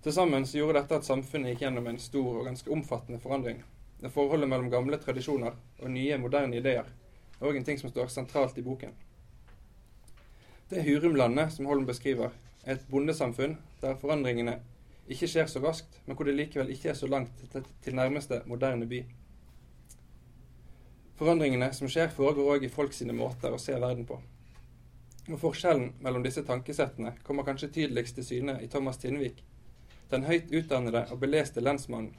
Til 0.00 0.16
sammen 0.16 0.48
gjorde 0.48 0.78
dette 0.78 0.96
at 0.96 1.10
samfunnet 1.10 1.52
gikk 1.52 1.66
gjennom 1.66 1.90
en 1.92 2.00
stor 2.00 2.38
og 2.38 2.48
ganske 2.48 2.72
omfattende 2.72 3.20
forandring. 3.20 3.60
Det 4.00 4.14
forholdet 4.16 4.48
mellom 4.48 4.72
gamle 4.72 4.96
tradisjoner 5.04 5.60
og 5.82 5.92
nye, 5.92 6.16
moderne 6.24 6.56
ideer 6.56 6.88
er 6.88 7.46
òg 7.50 7.60
en 7.60 7.68
ting 7.68 7.76
som 7.76 7.92
står 7.92 8.08
sentralt 8.16 8.56
i 8.56 8.64
boken. 8.64 8.96
Det 10.72 10.88
Hurumlandet 10.88 11.52
som 11.52 11.68
Holm 11.68 11.84
beskriver, 11.84 12.32
er 12.64 12.80
et 12.80 12.88
bondesamfunn 12.88 13.60
der 13.84 14.00
forandringene 14.00 14.56
ikke 15.08 15.28
skjer 15.30 15.48
så 15.50 15.62
raskt, 15.62 16.00
men 16.06 16.16
hvor 16.16 16.28
det 16.28 16.36
likevel 16.36 16.70
ikke 16.74 16.92
er 16.92 16.98
så 16.98 17.08
langt 17.08 17.44
til 17.52 17.96
nærmeste 17.96 18.42
moderne 18.46 18.86
by. 18.88 19.02
Forandringene 21.18 21.70
som 21.74 21.90
skjer, 21.90 22.12
foregår 22.14 22.52
òg 22.54 22.66
i 22.66 22.72
folk 22.72 22.94
sine 22.94 23.16
måter 23.16 23.54
å 23.54 23.60
se 23.60 23.74
verden 23.74 24.06
på. 24.06 24.20
Og 25.28 25.40
Forskjellen 25.40 25.96
mellom 26.04 26.22
disse 26.24 26.44
tankesettene 26.46 27.16
kommer 27.26 27.44
kanskje 27.44 27.72
tydeligst 27.74 28.16
til 28.20 28.28
syne 28.28 28.58
i 28.64 28.68
Thomas 28.70 29.00
Tinnvik, 29.02 29.42
den 30.12 30.24
høyt 30.24 30.52
utdannede 30.54 31.04
og 31.12 31.20
beleste 31.24 31.60
lensmannen, 31.60 32.14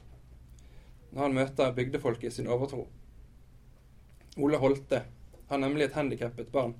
når 1.10 1.24
han 1.24 1.34
møter 1.40 1.74
bygdefolket 1.74 2.36
sin 2.36 2.50
overtro. 2.50 2.84
Ole 4.38 4.60
Holte 4.62 5.02
har 5.50 5.58
nemlig 5.58 5.88
et 5.88 5.98
handikappet 5.98 6.52
barn 6.54 6.76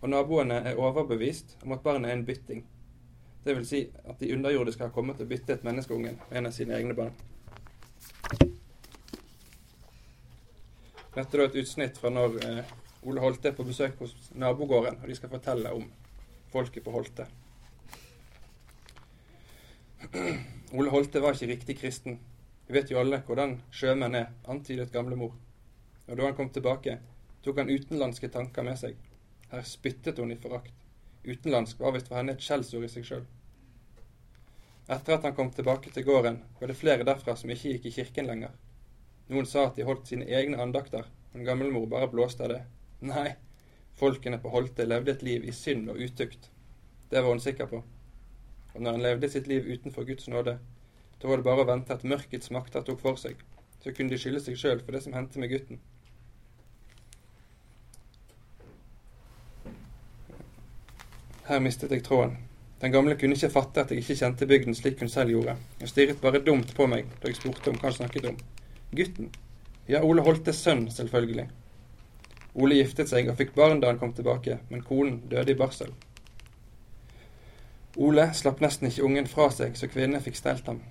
og 0.00 0.10
naboene 0.12 0.60
er 0.70 0.78
overbevist 0.78 1.56
om 1.64 1.72
at 1.74 1.82
barnet 1.82 2.10
er 2.10 2.18
en 2.18 2.26
bytting. 2.26 2.64
Det 3.46 3.54
vil 3.54 3.66
si 3.66 3.80
at 4.04 4.18
de 4.18 4.32
underjordiske 4.34 4.82
har 4.82 4.90
kommet 4.90 5.20
og 5.22 5.28
byttet 5.30 5.64
menneskeungen 5.64 6.16
med 6.18 6.38
en 6.38 6.48
av 6.48 6.54
sine 6.54 6.74
egne 6.74 6.94
barn. 6.98 7.12
Dette 11.14 11.38
er 11.38 11.44
et 11.44 11.58
utsnitt 11.62 12.00
fra 12.00 12.10
når 12.10 12.34
eh, 12.42 12.72
Ole 13.06 13.22
Holte 13.22 13.52
er 13.52 13.54
på 13.54 13.64
besøk 13.68 14.02
hos 14.02 14.16
nabogården, 14.34 14.98
og 14.98 15.06
de 15.08 15.14
skal 15.14 15.30
fortelle 15.30 15.70
om 15.78 15.84
folket 16.50 16.82
på 16.82 16.90
Holte. 16.90 17.28
Ole 20.76 20.90
Holte 20.90 21.22
var 21.22 21.38
ikke 21.38 21.52
riktig 21.52 21.78
kristen. 21.78 22.18
Vi 22.66 22.74
vet 22.74 22.90
jo 22.90 22.98
alle 22.98 23.22
hvordan 23.28 23.60
sjømenn 23.70 24.18
er, 24.24 24.34
antydet 24.50 24.90
gamlemor. 24.92 25.38
Og 26.08 26.18
da 26.18 26.26
han 26.26 26.34
kom 26.34 26.50
tilbake, 26.50 26.98
tok 27.46 27.62
han 27.62 27.70
utenlandske 27.70 28.28
tanker 28.34 28.66
med 28.66 28.82
seg. 28.82 28.98
Her 29.54 29.62
spyttet 29.62 30.18
hun 30.18 30.34
i 30.34 30.40
forakt. 30.42 30.74
Utenlandsk 31.22 31.78
var 31.78 31.94
visst 31.94 32.10
for 32.10 32.18
henne 32.18 32.34
et 32.34 32.42
skjellsord 32.42 32.90
i 32.90 32.90
seg 32.90 33.06
sjøl. 33.06 33.26
Etter 34.86 35.16
at 35.16 35.24
han 35.26 35.34
kom 35.34 35.48
tilbake 35.50 35.90
til 35.90 36.04
gården, 36.06 36.36
var 36.60 36.70
det 36.70 36.78
flere 36.78 37.06
derfra 37.06 37.34
som 37.36 37.50
ikke 37.50 37.72
gikk 37.72 37.88
i 37.88 37.94
kirken 37.96 38.28
lenger. 38.30 38.52
Noen 39.26 39.48
sa 39.50 39.64
at 39.66 39.74
de 39.78 39.86
holdt 39.86 40.06
sine 40.06 40.28
egne 40.30 40.60
andakter, 40.62 41.08
men 41.32 41.46
gammelmor 41.48 41.88
bare 41.90 42.06
blåste 42.12 42.46
av 42.46 42.52
det. 42.52 42.60
Nei, 43.10 43.32
folkene 43.98 44.38
på 44.38 44.52
Holte 44.52 44.86
levde 44.86 45.16
et 45.16 45.24
liv 45.26 45.44
i 45.44 45.54
synd 45.54 45.90
og 45.90 45.98
utukt. 45.98 46.50
Det 47.10 47.18
var 47.18 47.34
hun 47.34 47.42
sikker 47.42 47.66
på. 47.72 47.82
Og 48.76 48.80
når 48.80 48.92
han 48.92 49.04
levde 49.08 49.30
sitt 49.32 49.50
liv 49.50 49.66
utenfor 49.66 50.06
Guds 50.06 50.28
nåde, 50.30 50.58
da 51.18 51.28
var 51.28 51.40
det 51.40 51.48
bare 51.48 51.64
å 51.64 51.70
vente 51.72 51.94
at 51.94 52.06
mørkets 52.06 52.52
makter 52.54 52.86
tok 52.86 53.02
for 53.02 53.18
seg. 53.18 53.42
Så 53.82 53.90
kunne 53.90 54.14
de 54.14 54.22
skylde 54.22 54.44
seg 54.44 54.58
sjøl 54.60 54.82
for 54.84 54.94
det 54.94 55.02
som 55.02 55.16
hendte 55.16 55.42
med 55.42 55.50
gutten. 55.50 55.82
Her 61.46 61.62
mistet 61.62 61.90
jeg 61.94 62.06
tråden. 62.06 62.38
Den 62.80 62.92
gamle 62.92 63.16
kunne 63.16 63.36
ikke 63.36 63.52
fatte 63.54 63.82
at 63.82 63.92
jeg 63.92 64.02
ikke 64.02 64.18
kjente 64.20 64.48
bygden 64.48 64.74
slik 64.76 65.00
hun 65.00 65.08
selv 65.08 65.32
gjorde. 65.32 65.56
Hun 65.80 65.88
stirret 65.88 66.20
bare 66.20 66.42
dumt 66.44 66.74
på 66.76 66.88
meg 66.90 67.08
da 67.22 67.30
jeg 67.30 67.38
spurte 67.38 67.72
om 67.72 67.78
hva 67.80 67.88
han 67.88 67.96
snakket 67.96 68.28
om. 68.32 68.36
Gutten? 68.96 69.30
Ja, 69.88 70.02
Ole 70.02 70.24
Holtes 70.26 70.60
sønn, 70.60 70.84
selvfølgelig. 70.92 71.46
Ole 72.56 72.76
giftet 72.80 73.08
seg 73.08 73.30
og 73.30 73.38
fikk 73.38 73.54
barn 73.56 73.80
da 73.80 73.92
han 73.92 74.00
kom 74.00 74.12
tilbake, 74.16 74.58
men 74.68 74.84
konen 74.84 75.22
døde 75.30 75.54
i 75.54 75.58
barsel. 75.58 75.94
Ole 77.96 78.28
slapp 78.36 78.60
nesten 78.60 78.90
ikke 78.90 79.04
ungen 79.08 79.28
fra 79.30 79.48
seg, 79.52 79.76
så 79.76 79.88
kvinnene 79.88 80.20
fikk 80.24 80.36
stelt 80.36 80.68
ham. 80.68 80.82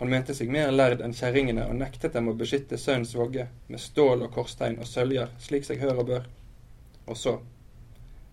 Han 0.00 0.08
mente 0.12 0.34
seg 0.36 0.48
mer 0.52 0.72
lærd 0.72 1.00
enn 1.04 1.16
kjerringene 1.16 1.66
og 1.68 1.76
nektet 1.76 2.16
dem 2.16 2.28
å 2.28 2.36
beskytte 2.36 2.78
sønnens 2.80 3.12
vogge 3.16 3.46
med 3.68 3.80
stål 3.80 4.26
og 4.26 4.32
korstein 4.32 4.78
og 4.80 4.88
søljer, 4.88 5.32
slik 5.40 5.68
seg 5.68 5.80
hør 5.80 6.02
og 6.02 6.10
bør. 6.12 6.28
Og 7.06 7.16
så 7.16 7.38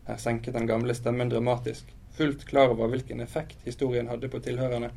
Her 0.08 0.16
senket 0.24 0.56
den 0.56 0.68
gamle 0.68 0.94
stemmen 0.96 1.28
dramatisk, 1.28 1.90
fullt 2.18 2.46
klar 2.50 2.74
over 2.74 2.90
hvilken 2.92 3.22
effekt 3.22 3.62
historien 3.66 4.08
hadde 4.10 4.30
på 4.30 4.42
tilhørerne. 4.44 4.90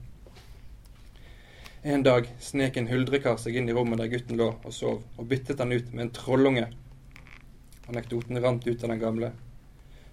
En 1.82 2.02
dag 2.04 2.26
snek 2.40 2.76
en 2.76 2.88
huldrekar 2.90 3.38
seg 3.40 3.56
inn 3.56 3.68
i 3.68 3.74
rommet 3.76 4.00
der 4.02 4.10
gutten 4.12 4.36
lå 4.36 4.50
og 4.52 4.72
sov, 4.76 4.98
og 5.16 5.28
byttet 5.28 5.60
han 5.62 5.72
ut 5.72 5.92
med 5.94 6.06
en 6.06 6.12
trollunge. 6.16 6.66
Anekdoten 7.88 8.40
rant 8.44 8.66
ut 8.66 8.84
av 8.84 8.92
den 8.92 9.00
gamle. 9.00 9.30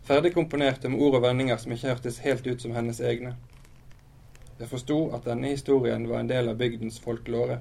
Ferdig 0.07 0.31
komponert 0.35 0.87
med 0.87 1.01
ord 1.03 1.17
og 1.19 1.25
vendinger 1.25 1.59
som 1.59 1.73
ikke 1.75 1.91
hørtes 1.91 2.21
helt 2.23 2.47
ut 2.47 2.63
som 2.63 2.75
hennes 2.75 3.01
egne. 3.03 3.33
Jeg 4.59 4.71
forsto 4.71 5.01
at 5.13 5.27
denne 5.27 5.51
historien 5.51 6.07
var 6.09 6.23
en 6.23 6.31
del 6.31 6.47
av 6.47 6.55
bygdens 6.57 7.01
folklore. 7.03 7.59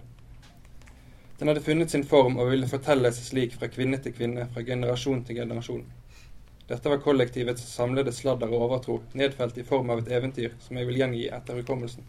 Den 1.40 1.50
hadde 1.50 1.66
funnet 1.66 1.90
sin 1.90 2.06
form 2.06 2.38
og 2.38 2.52
ville 2.52 2.70
fortelles 2.70 3.18
slik 3.26 3.58
fra 3.58 3.68
kvinne 3.68 3.98
til 4.02 4.14
kvinne, 4.14 4.46
fra 4.54 4.62
generasjon 4.64 5.24
til 5.26 5.42
generasjon. 5.42 5.82
Dette 6.66 6.88
var 6.90 6.98
kollektivets 6.98 7.62
samlede 7.62 8.12
sladder 8.12 8.50
og 8.50 8.64
overtro, 8.66 8.96
nedfelt 9.14 9.58
i 9.58 9.64
form 9.66 9.92
av 9.94 10.00
et 10.02 10.08
eventyr 10.18 10.56
som 10.64 10.78
jeg 10.78 10.88
vil 10.88 10.98
gjengi 10.98 11.28
etter 11.30 11.60
hukommelsen. 11.60 12.02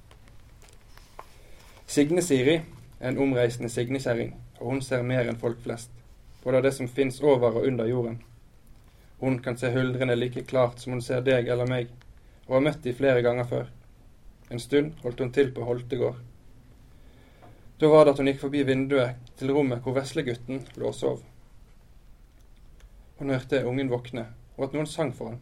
Signe 1.85 2.23
Siri 2.25 2.55
er 2.57 3.11
en 3.11 3.19
omreisende 3.21 3.69
signekjerring, 3.69 4.33
og 4.57 4.71
hun 4.71 4.81
ser 4.81 5.05
mer 5.05 5.29
enn 5.29 5.37
folk 5.37 5.61
flest, 5.61 5.91
både 6.41 6.63
det 6.65 6.73
som 6.73 6.89
fins 6.89 7.21
over 7.21 7.59
og 7.59 7.67
under 7.69 7.85
jorden. 7.85 8.17
Hun 9.21 9.37
kan 9.45 9.57
se 9.61 9.69
huldrene 9.73 10.17
like 10.17 10.41
klart 10.49 10.81
som 10.81 10.95
hun 10.95 11.05
ser 11.05 11.21
deg 11.25 11.47
eller 11.53 11.69
meg, 11.69 11.93
og 12.47 12.57
har 12.57 12.65
møtt 12.65 12.81
de 12.81 12.95
flere 12.97 13.21
ganger 13.21 13.45
før. 13.45 13.69
En 14.49 14.63
stund 14.63 14.97
holdt 15.03 15.21
hun 15.21 15.31
til 15.37 15.53
på 15.53 15.69
Holtegård. 15.69 16.17
Da 17.77 17.93
var 17.93 18.05
det 18.05 18.15
at 18.15 18.23
hun 18.23 18.31
gikk 18.31 18.41
forbi 18.41 18.65
vinduet 18.65 19.33
til 19.37 19.53
rommet 19.53 19.85
hvor 19.85 19.93
veslegutten 19.99 20.65
lå 20.81 20.89
og 20.89 20.97
sov. 20.97 21.21
Hun 23.21 23.33
hørte 23.33 23.65
ungen 23.69 23.89
våkne, 23.93 24.25
og 24.57 24.67
at 24.67 24.75
noen 24.75 24.89
sang 24.89 25.13
for 25.15 25.31
ham. 25.31 25.39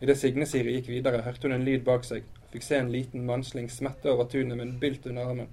Idet 0.00 0.18
Signe-Siri 0.18 0.74
gikk 0.78 0.88
videre, 0.88 1.22
hørte 1.22 1.48
hun 1.48 1.54
en 1.56 1.64
lyd 1.64 1.84
bak 1.86 2.06
seg, 2.08 2.26
og 2.42 2.52
fikk 2.54 2.66
se 2.66 2.78
en 2.80 2.92
liten 2.92 3.26
mannsling 3.28 3.70
smette 3.70 4.10
over 4.10 4.28
tunet 4.32 4.56
med 4.56 4.66
en 4.66 4.78
bylt 4.82 5.06
under 5.10 5.28
armen. 5.28 5.50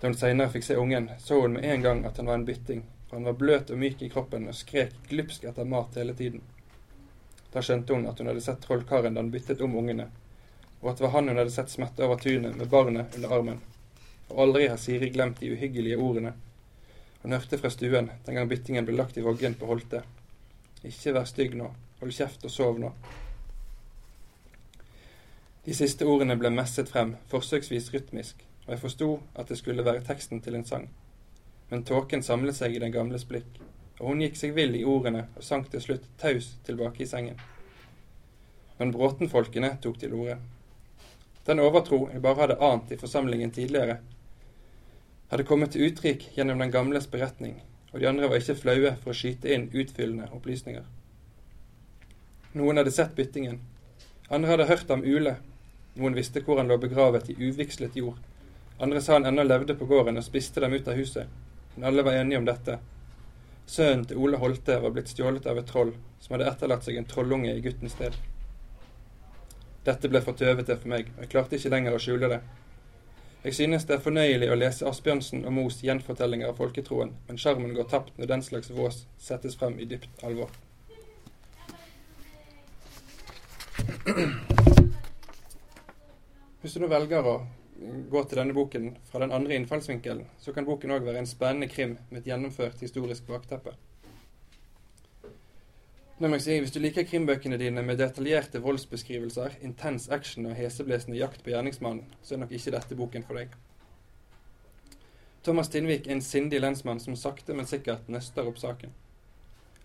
Da 0.00 0.10
hun 0.10 0.18
seinere 0.18 0.52
fikk 0.52 0.66
se 0.66 0.76
ungen, 0.78 1.10
så 1.18 1.40
hun 1.40 1.56
med 1.58 1.64
en 1.64 1.82
gang 1.82 2.04
at 2.06 2.20
han 2.20 2.30
var 2.30 2.38
en 2.38 2.46
bytting, 2.46 2.84
for 3.08 3.18
han 3.18 3.28
var 3.28 3.38
bløt 3.40 3.70
og 3.74 3.80
myk 3.82 4.02
i 4.02 4.10
kroppen 4.12 4.48
og 4.50 4.56
skrek 4.58 4.94
glupsk 5.10 5.44
etter 5.50 5.68
mat 5.68 5.98
hele 5.98 6.14
tiden. 6.14 6.42
Da 7.52 7.62
skjønte 7.62 7.94
hun 7.94 8.08
at 8.10 8.18
hun 8.18 8.30
hadde 8.30 8.42
sett 8.44 8.62
trollkaren 8.64 9.14
da 9.14 9.22
han 9.22 9.34
byttet 9.34 9.62
om 9.62 9.76
ungene, 9.78 10.08
og 10.80 10.90
at 10.90 10.98
det 10.98 11.06
var 11.06 11.16
han 11.18 11.30
hun 11.30 11.42
hadde 11.42 11.54
sett 11.54 11.70
smette 11.72 12.06
over 12.06 12.22
tunet 12.22 12.56
med 12.56 12.70
barnet 12.70 13.18
under 13.18 13.36
armen. 13.36 13.60
Og 14.30 14.40
aldri 14.46 14.68
har 14.70 14.80
Siri 14.80 15.10
glemt 15.14 15.40
de 15.40 15.50
uhyggelige 15.52 15.98
ordene. 15.98 16.34
Hun 17.22 17.34
hørte 17.34 17.58
fra 17.58 17.70
stuen 17.72 18.10
den 18.26 18.38
gang 18.38 18.50
byttingen 18.50 18.86
ble 18.86 18.96
lagt 18.98 19.18
i 19.18 19.24
voggen 19.24 19.58
på 19.58 19.66
Holte. 19.70 20.02
Ikke 20.84 21.14
vær 21.16 21.24
stygg 21.28 21.54
nå, 21.56 21.70
hold 22.00 22.12
kjeft 22.12 22.44
og 22.44 22.52
sov 22.52 22.80
nå. 22.80 22.90
De 25.64 25.72
siste 25.72 26.04
ordene 26.04 26.36
ble 26.36 26.50
messet 26.52 26.90
frem, 26.92 27.14
forsøksvis 27.32 27.88
rytmisk, 27.94 28.42
og 28.66 28.74
jeg 28.74 28.82
forsto 28.82 29.08
at 29.34 29.48
det 29.48 29.56
skulle 29.56 29.84
være 29.86 30.04
teksten 30.04 30.42
til 30.44 30.58
en 30.58 30.66
sang. 30.68 30.90
Men 31.70 31.86
tåken 31.88 32.22
samlet 32.22 32.58
seg 32.58 32.76
i 32.76 32.82
den 32.82 32.92
gamles 32.92 33.24
blikk, 33.24 33.48
og 33.96 34.10
hun 34.10 34.20
gikk 34.20 34.36
seg 34.36 34.52
vill 34.58 34.76
i 34.76 34.84
ordene 34.84 35.24
og 35.32 35.46
sank 35.46 35.70
til 35.72 35.80
slutt 35.80 36.04
taus 36.20 36.50
tilbake 36.68 37.06
i 37.06 37.08
sengen. 37.08 37.40
Men 38.76 38.92
Bråten-folkene 38.92 39.78
tok 39.80 39.96
til 40.02 40.12
orde. 40.18 40.36
Den 41.46 41.60
overtro 41.64 42.10
jeg 42.12 42.20
bare 42.24 42.42
hadde 42.42 42.60
ant 42.60 42.92
i 42.92 43.00
forsamlingen 43.00 43.52
tidligere, 43.56 44.02
hadde 45.30 45.48
kommet 45.48 45.72
til 45.72 45.88
uttrykk 45.88 46.28
gjennom 46.36 46.60
den 46.60 46.72
gamles 46.74 47.08
beretning, 47.08 47.56
og 47.94 48.00
de 48.02 48.08
andre 48.10 48.26
var 48.26 48.42
ikke 48.42 48.58
flaue 48.58 48.90
for 49.04 49.12
å 49.12 49.16
skyte 49.16 49.52
inn 49.54 49.68
utfyllende 49.70 50.26
opplysninger. 50.34 50.82
Noen 52.58 52.80
hadde 52.80 52.90
sett 52.94 53.14
byttingen. 53.14 53.60
Andre 54.34 54.50
hadde 54.50 54.66
hørt 54.66 54.90
ham 54.90 55.04
ule. 55.06 55.36
Noen 55.94 56.16
visste 56.18 56.42
hvor 56.42 56.58
han 56.58 56.66
lå 56.70 56.78
begravet 56.82 57.30
i 57.30 57.36
uvigslet 57.38 57.94
jord. 57.94 58.18
Andre 58.82 59.00
sa 59.00 59.14
han 59.14 59.28
ennå 59.30 59.44
levde 59.46 59.78
på 59.78 59.86
gården 59.86 60.18
og 60.18 60.26
spiste 60.26 60.62
dem 60.64 60.74
ut 60.74 60.90
av 60.90 60.98
huset. 60.98 61.30
Men 61.76 61.86
alle 61.90 62.02
var 62.02 62.18
enige 62.18 62.42
om 62.42 62.48
dette. 62.50 62.80
Sønnen 63.66 64.02
til 64.10 64.18
Ole 64.18 64.42
Holte 64.42 64.80
var 64.82 64.90
blitt 64.94 65.14
stjålet 65.14 65.46
av 65.46 65.62
et 65.62 65.70
troll 65.70 65.94
som 66.18 66.34
hadde 66.34 66.50
etterlatt 66.50 66.86
seg 66.86 66.98
en 66.98 67.06
trollunge 67.08 67.54
i 67.54 67.62
guttens 67.62 67.94
sted. 67.94 68.18
Dette 69.86 70.10
ble 70.10 70.20
for 70.24 70.34
tøvete 70.34 70.76
for 70.80 70.90
meg, 70.90 71.14
og 71.14 71.22
jeg 71.22 71.30
klarte 71.30 71.58
ikke 71.58 71.70
lenger 71.72 71.94
å 71.94 72.02
skjule 72.02 72.30
det. 72.32 72.42
Jeg 73.44 73.54
synes 73.54 73.84
det 73.84 73.98
er 73.98 74.00
fornøyelig 74.00 74.46
å 74.48 74.54
lese 74.56 74.86
Asbjørnsen 74.88 75.42
og 75.44 75.52
Moes 75.52 75.82
gjenfortellinger 75.84 76.48
av 76.48 76.56
folketroen, 76.56 77.10
men 77.28 77.36
sjarmen 77.36 77.74
går 77.76 77.90
tapt 77.90 78.16
når 78.16 78.30
den 78.30 78.44
slags 78.46 78.70
vås 78.72 79.02
settes 79.20 79.58
frem 79.60 79.76
i 79.76 79.88
dypt 79.90 80.24
alvor. 80.24 80.48
Hvis 86.62 86.72
du 86.72 86.80
nå 86.80 86.88
velger 86.88 87.28
å 87.28 87.36
gå 88.08 88.24
til 88.24 88.40
denne 88.40 88.56
boken 88.56 88.94
fra 89.10 89.20
den 89.20 89.36
andre 89.36 89.58
innfallsvinkelen, 89.60 90.24
så 90.40 90.56
kan 90.56 90.64
boken 90.64 90.96
òg 90.96 91.04
være 91.04 91.20
en 91.20 91.28
spennende 91.28 91.68
krim 91.68 91.98
med 92.08 92.22
et 92.22 92.32
gjennomført 92.32 92.80
historisk 92.80 93.28
bakteppe. 93.28 93.76
Må 96.18 96.28
jeg 96.28 96.42
si, 96.42 96.58
Hvis 96.60 96.70
du 96.70 96.78
liker 96.78 97.02
krimbøkene 97.02 97.56
dine 97.58 97.82
med 97.82 97.98
detaljerte 97.98 98.60
voldsbeskrivelser, 98.62 99.56
intens 99.66 100.06
action 100.08 100.46
og 100.46 100.54
heseblesende 100.54 101.18
jakt 101.18 101.42
på 101.42 101.50
gjerningsmannen, 101.50 102.04
så 102.22 102.34
er 102.36 102.44
nok 102.44 102.52
ikke 102.54 102.70
dette 102.70 102.94
boken 102.94 103.26
for 103.26 103.40
deg. 103.40 103.56
Thomas 105.42 105.68
Tinnvik 105.68 106.06
er 106.06 106.14
en 106.14 106.22
sindig 106.22 106.60
lensmann 106.62 107.02
som 107.02 107.16
sakte, 107.18 107.52
men 107.52 107.66
sikkert 107.66 108.06
nøster 108.08 108.46
opp 108.46 108.62
saken. 108.62 108.94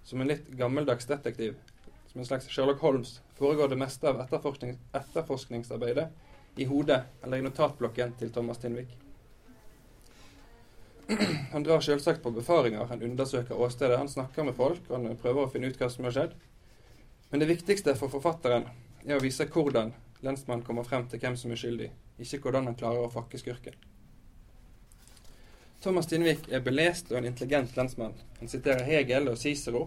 Som 0.05 0.21
en 0.21 0.29
litt 0.29 0.45
gammeldags 0.53 1.09
detektiv, 1.09 1.57
som 2.11 2.21
en 2.21 2.29
slags 2.29 2.47
Sherlock 2.53 2.85
Holmes, 2.85 3.17
foregår 3.41 3.73
det 3.73 3.81
meste 3.81 4.07
av 4.07 4.21
etterforsknings 4.21 4.77
etterforskningsarbeidet 4.93 6.07
i 6.61 6.69
hodet 6.69 7.07
eller 7.23 7.41
i 7.41 7.49
notatblokken 7.49 8.13
til 8.21 8.31
Thomas 8.37 8.61
Tinnvik. 8.61 8.93
Han 11.51 11.63
drar 11.63 11.81
selvsagt 11.81 12.21
på 12.23 12.31
befaringer, 12.31 12.85
han 12.85 13.01
undersøker 13.03 13.57
åstedet, 13.57 13.97
han 13.97 14.09
snakker 14.09 14.45
med 14.45 14.55
folk, 14.57 14.81
og 14.89 14.99
han 14.99 15.17
prøver 15.17 15.45
å 15.45 15.51
finne 15.51 15.71
ut 15.71 15.79
hva 15.79 15.89
som 15.89 16.05
har 16.05 16.13
skjedd. 16.15 16.35
Men 17.29 17.41
det 17.41 17.49
viktigste 17.49 17.95
for 17.97 18.13
forfatteren 18.13 18.67
er 19.05 19.17
å 19.17 19.23
vise 19.23 19.47
hvordan 19.49 19.93
lensmannen 20.25 20.65
kommer 20.65 20.85
frem 20.85 21.07
til 21.09 21.21
hvem 21.21 21.37
som 21.39 21.53
er 21.53 21.61
skyldig, 21.61 21.89
ikke 22.21 22.41
hvordan 22.43 22.69
han 22.69 22.77
klarer 22.77 23.07
å 23.07 23.13
fakke 23.13 23.41
skurken. 23.41 23.77
Thomas 25.79 26.09
Tinvik 26.11 26.49
er 26.51 26.61
belest 26.61 27.13
og 27.13 27.21
en 27.21 27.29
intelligent 27.29 27.77
lensmann. 27.77 28.17
Han 28.41 28.51
siterer 28.51 28.83
Hegel 28.83 29.31
og 29.31 29.39
Cicero, 29.39 29.85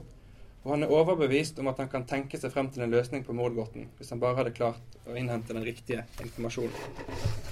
og 0.63 0.71
han 0.73 0.87
er 0.87 0.95
overbevist 0.95 1.59
om 1.61 1.69
at 1.69 1.83
han 1.83 1.91
kan 1.93 2.07
tenke 2.09 2.41
seg 2.41 2.55
frem 2.55 2.71
til 2.73 2.87
en 2.87 2.95
løsning 2.95 3.27
på 3.27 3.37
mordgåten 3.37 3.91
hvis 3.99 4.15
han 4.15 4.23
bare 4.23 4.41
hadde 4.41 4.57
klart 4.57 5.01
å 5.05 5.19
innhente 5.19 5.53
den 5.53 5.67
riktige 5.67 6.07
informasjonen. 6.23 7.52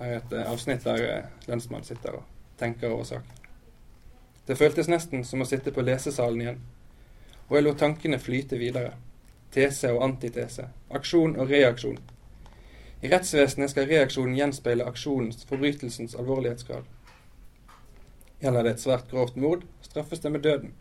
Er 0.00 0.18
et 0.18 0.32
eh, 0.32 0.50
avsnitt 0.50 0.84
der 0.84 1.30
lønnsmann 1.48 1.84
sitter 1.84 2.18
og 2.20 2.24
tenker 2.60 2.92
over 2.92 3.04
saken. 3.04 3.46
Det 4.46 4.58
føltes 4.58 4.88
nesten 4.88 5.24
som 5.24 5.42
å 5.42 5.48
sitte 5.48 5.72
på 5.74 5.82
lesesalen 5.82 6.40
igjen. 6.40 6.60
og 7.48 7.56
jeg 7.56 7.64
lot 7.64 7.78
tankene 7.78 8.18
flyte 8.18 8.58
videre. 8.58 8.92
Tese 9.50 9.92
og 9.94 10.02
antitese, 10.02 10.68
aksjon 10.90 11.36
og 11.38 11.50
reaksjon. 11.50 11.98
I 13.02 13.08
rettsvesenet 13.08 13.70
skal 13.70 13.86
reaksjonen 13.86 14.36
gjenspeile 14.36 14.84
aksjonens, 14.84 15.44
forbrytelsens 15.46 16.16
alvorlighetsgrad. 16.18 16.84
Gjelder 18.42 18.66
det 18.66 18.72
et 18.74 18.82
svært 18.82 19.10
grovt 19.10 19.36
mord, 19.36 19.62
straffes 19.82 20.20
det 20.20 20.32
med 20.32 20.42
døden. 20.42 20.72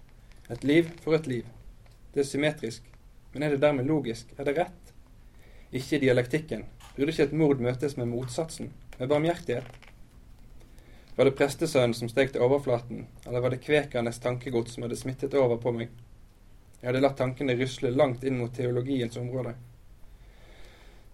Et 0.49 0.63
liv 0.63 0.89
for 1.03 1.15
et 1.15 1.27
liv. 1.27 1.45
Det 2.13 2.23
er 2.23 2.29
symmetrisk. 2.29 2.83
Men 3.33 3.43
er 3.43 3.49
det 3.53 3.61
dermed 3.61 3.85
logisk? 3.85 4.33
Er 4.37 4.47
det 4.47 4.57
rett? 4.57 4.93
Ikke 5.71 5.97
i 5.97 6.03
dialektikken. 6.05 6.65
Burde 6.95 7.11
ikke 7.11 7.23
et 7.29 7.33
mord 7.33 7.59
møtes 7.59 7.97
med 7.97 8.07
motsatsen, 8.07 8.71
med 8.97 9.09
barmhjertighet? 9.09 9.65
Var 11.15 11.25
det 11.25 11.37
prestesønnen 11.39 11.93
som 11.93 12.09
steg 12.11 12.33
til 12.33 12.43
overflaten, 12.43 13.05
eller 13.25 13.39
var 13.39 13.53
det 13.53 13.63
kvekernes 13.63 14.19
tankegods 14.19 14.75
som 14.75 14.83
hadde 14.83 14.97
smittet 14.99 15.33
over 15.39 15.57
på 15.63 15.71
meg? 15.71 15.93
Jeg 16.81 16.89
hadde 16.89 17.01
latt 17.05 17.17
tankene 17.17 17.55
rusle 17.55 17.91
langt 17.95 18.23
inn 18.23 18.37
mot 18.37 18.51
teologiens 18.53 19.17
område. 19.17 19.55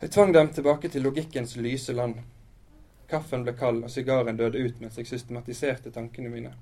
Jeg 0.01 0.11
tvang 0.11 0.33
dem 0.33 0.49
tilbake 0.49 0.89
til 0.89 1.05
logikkens 1.05 1.55
lyse 1.55 1.93
land. 1.93 2.15
Kaffen 3.07 3.45
ble 3.45 3.53
kald, 3.53 3.83
og 3.85 3.93
sigaren 3.93 4.37
døde 4.37 4.57
ut 4.57 4.81
mens 4.81 4.97
jeg 4.97 5.07
systematiserte 5.07 5.93
tankene 5.93 6.33
mine. 6.33 6.55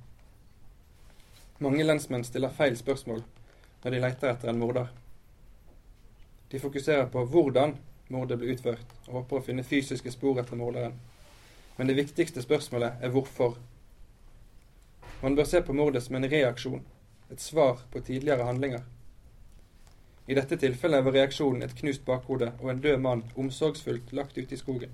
Mange 1.64 1.84
lensmenn 1.84 2.28
stiller 2.28 2.52
feil 2.56 2.76
spørsmål 2.78 3.24
når 3.84 3.96
de 3.96 4.02
leter 4.04 4.34
etter 4.34 4.52
en 4.52 4.60
morder. 4.60 4.92
De 6.52 6.60
fokuserer 6.60 7.08
på 7.08 7.24
hvordan 7.26 7.78
mordet 8.10 8.40
ble 8.42 8.52
utført, 8.52 8.96
og 9.08 9.22
håper 9.22 9.40
å 9.40 9.46
finne 9.46 9.64
fysiske 9.64 10.12
spor 10.12 10.40
etter 10.42 10.60
morderen. 10.60 11.00
Men 11.80 11.88
det 11.88 11.94
viktigste 11.96 12.42
spørsmålet 12.44 13.00
er 13.00 13.12
hvorfor. 13.14 13.54
Man 15.22 15.36
bør 15.36 15.46
se 15.48 15.62
på 15.64 15.72
mordet 15.72 16.02
som 16.04 16.18
en 16.18 16.26
reaksjon, 16.28 16.82
et 17.32 17.40
svar 17.40 17.80
på 17.94 18.02
tidligere 18.04 18.44
handlinger. 18.44 18.82
I 20.28 20.36
dette 20.36 20.58
tilfellet 20.60 21.06
var 21.06 21.16
reaksjonen 21.16 21.64
et 21.64 21.78
knust 21.80 22.04
bakhode 22.04 22.50
og 22.60 22.68
en 22.74 22.82
død 22.84 22.98
mann 23.00 23.24
omsorgsfullt 23.40 24.12
lagt 24.12 24.36
ut 24.36 24.52
i 24.52 24.60
skogen. 24.60 24.92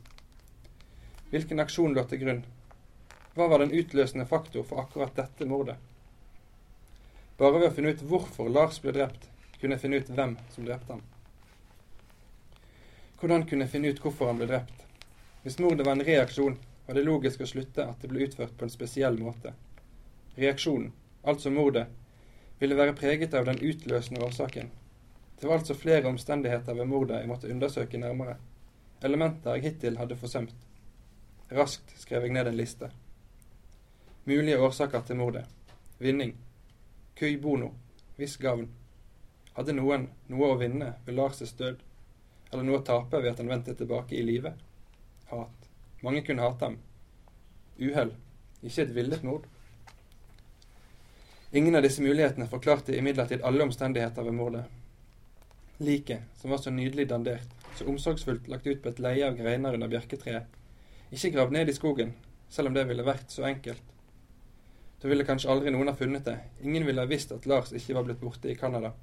Hvilken 1.32 1.64
aksjon 1.66 1.98
lå 1.98 2.04
til 2.06 2.22
grunn? 2.22 2.44
Hva 3.34 3.50
var 3.50 3.66
den 3.66 3.74
utløsende 3.74 4.28
faktor 4.30 4.70
for 4.70 4.84
akkurat 4.86 5.18
dette 5.18 5.50
mordet? 5.50 5.80
Bare 7.42 7.58
ved 7.58 7.72
å 7.72 7.74
finne 7.80 7.96
ut 7.98 8.06
hvorfor 8.14 8.54
Lars 8.54 8.78
ble 8.86 8.94
drept, 8.94 9.26
kunne 9.58 9.74
jeg 9.74 9.88
finne 9.88 10.04
ut 10.06 10.14
hvem 10.14 10.38
som 10.54 10.70
drepte 10.70 11.00
ham. 11.00 11.04
Hvordan 13.18 13.50
kunne 13.50 13.66
jeg 13.66 13.74
finne 13.74 13.90
ut 13.90 14.06
hvorfor 14.06 14.30
han 14.30 14.38
ble 14.38 14.54
drept? 14.54 14.86
Hvis 15.42 15.58
mordet 15.66 15.90
var 15.90 15.98
en 15.98 16.06
reaksjon, 16.06 16.62
var 16.86 16.98
det 16.98 17.06
logisk 17.06 17.42
å 17.42 17.50
slutte 17.50 17.86
at 17.86 18.02
det 18.02 18.10
ble 18.12 18.26
utført 18.28 18.58
på 18.58 18.66
en 18.66 18.74
spesiell 18.74 19.18
måte. 19.20 19.54
Reaksjonen, 20.36 20.92
altså 21.24 21.52
mordet, 21.52 21.88
ville 22.60 22.78
være 22.78 22.96
preget 22.96 23.34
av 23.34 23.46
den 23.46 23.60
utløsende 23.60 24.24
årsaken. 24.26 24.70
Det 25.40 25.48
var 25.48 25.60
altså 25.60 25.76
flere 25.76 26.08
omstendigheter 26.08 26.78
ved 26.78 26.88
mordet 26.88 27.20
jeg 27.20 27.30
måtte 27.30 27.52
undersøke 27.52 28.00
nærmere. 28.00 28.38
Elementer 29.04 29.58
jeg 29.58 29.66
hittil 29.70 29.98
hadde 30.00 30.18
forsømt. 30.20 30.56
Raskt 31.52 31.92
skrev 32.00 32.24
jeg 32.26 32.34
ned 32.34 32.48
en 32.48 32.58
liste. 32.58 32.90
Mulige 34.26 34.60
årsaker 34.60 35.04
til 35.06 35.20
mordet. 35.20 35.44
Vinning. 36.00 36.36
Cui 37.20 37.36
bono. 37.38 37.74
Viss 38.18 38.38
gavn. 38.38 38.70
Hadde 39.56 39.76
noen 39.76 40.08
noe 40.32 40.48
å 40.52 40.58
vinne 40.60 40.96
ved 41.06 41.16
Lars' 41.20 41.54
død? 41.60 41.84
Eller 42.52 42.64
noe 42.64 42.80
å 42.80 42.88
tape 42.88 43.22
ved 43.22 43.34
at 43.34 43.44
han 43.44 43.52
vendte 43.52 43.76
tilbake 43.76 44.18
i 44.18 44.24
live? 44.26 44.56
Hat. 45.30 45.65
Mange 46.06 46.22
kunne 46.22 46.46
hate 46.46 46.70
ham. 46.70 46.78
Uhell. 47.82 48.14
Ikke 48.62 48.86
et 48.86 48.96
villet 48.96 49.24
mord. 49.26 49.48
Ingen 51.56 51.78
av 51.78 51.86
disse 51.86 52.04
mulighetene 52.04 52.46
forklarte 52.52 52.98
imidlertid 52.98 53.42
alle 53.48 53.64
omstendigheter 53.66 54.26
ved 54.28 54.36
mordet. 54.38 54.64
Liket, 55.78 56.28
som 56.38 56.54
var 56.54 56.62
så 56.62 56.72
nydelig 56.72 57.08
dandert, 57.10 57.50
så 57.76 57.88
omsorgsfullt 57.90 58.48
lagt 58.52 58.68
ut 58.68 58.82
på 58.84 58.92
et 58.92 59.02
leie 59.04 59.26
av 59.28 59.38
greiner 59.40 59.76
under 59.76 59.92
bjerketreet, 59.92 60.48
ikke 61.16 61.32
grav 61.34 61.54
ned 61.56 61.70
i 61.72 61.76
skogen, 61.76 62.14
selv 62.50 62.70
om 62.70 62.78
det 62.78 62.86
ville 62.90 63.06
vært 63.08 63.32
så 63.32 63.48
enkelt. 63.50 63.94
Da 65.02 65.12
ville 65.12 65.26
kanskje 65.28 65.52
aldri 65.52 65.74
noen 65.74 65.92
ha 65.92 65.96
funnet 65.98 66.26
det. 66.28 66.38
Ingen 66.64 66.86
ville 66.88 67.04
ha 67.04 67.10
visst 67.10 67.34
at 67.36 67.46
Lars 67.50 67.74
ikke 67.76 67.98
var 67.98 68.08
blitt 68.08 68.24
borte 68.24 68.52
i 68.52 68.58
Canada. 68.60 68.94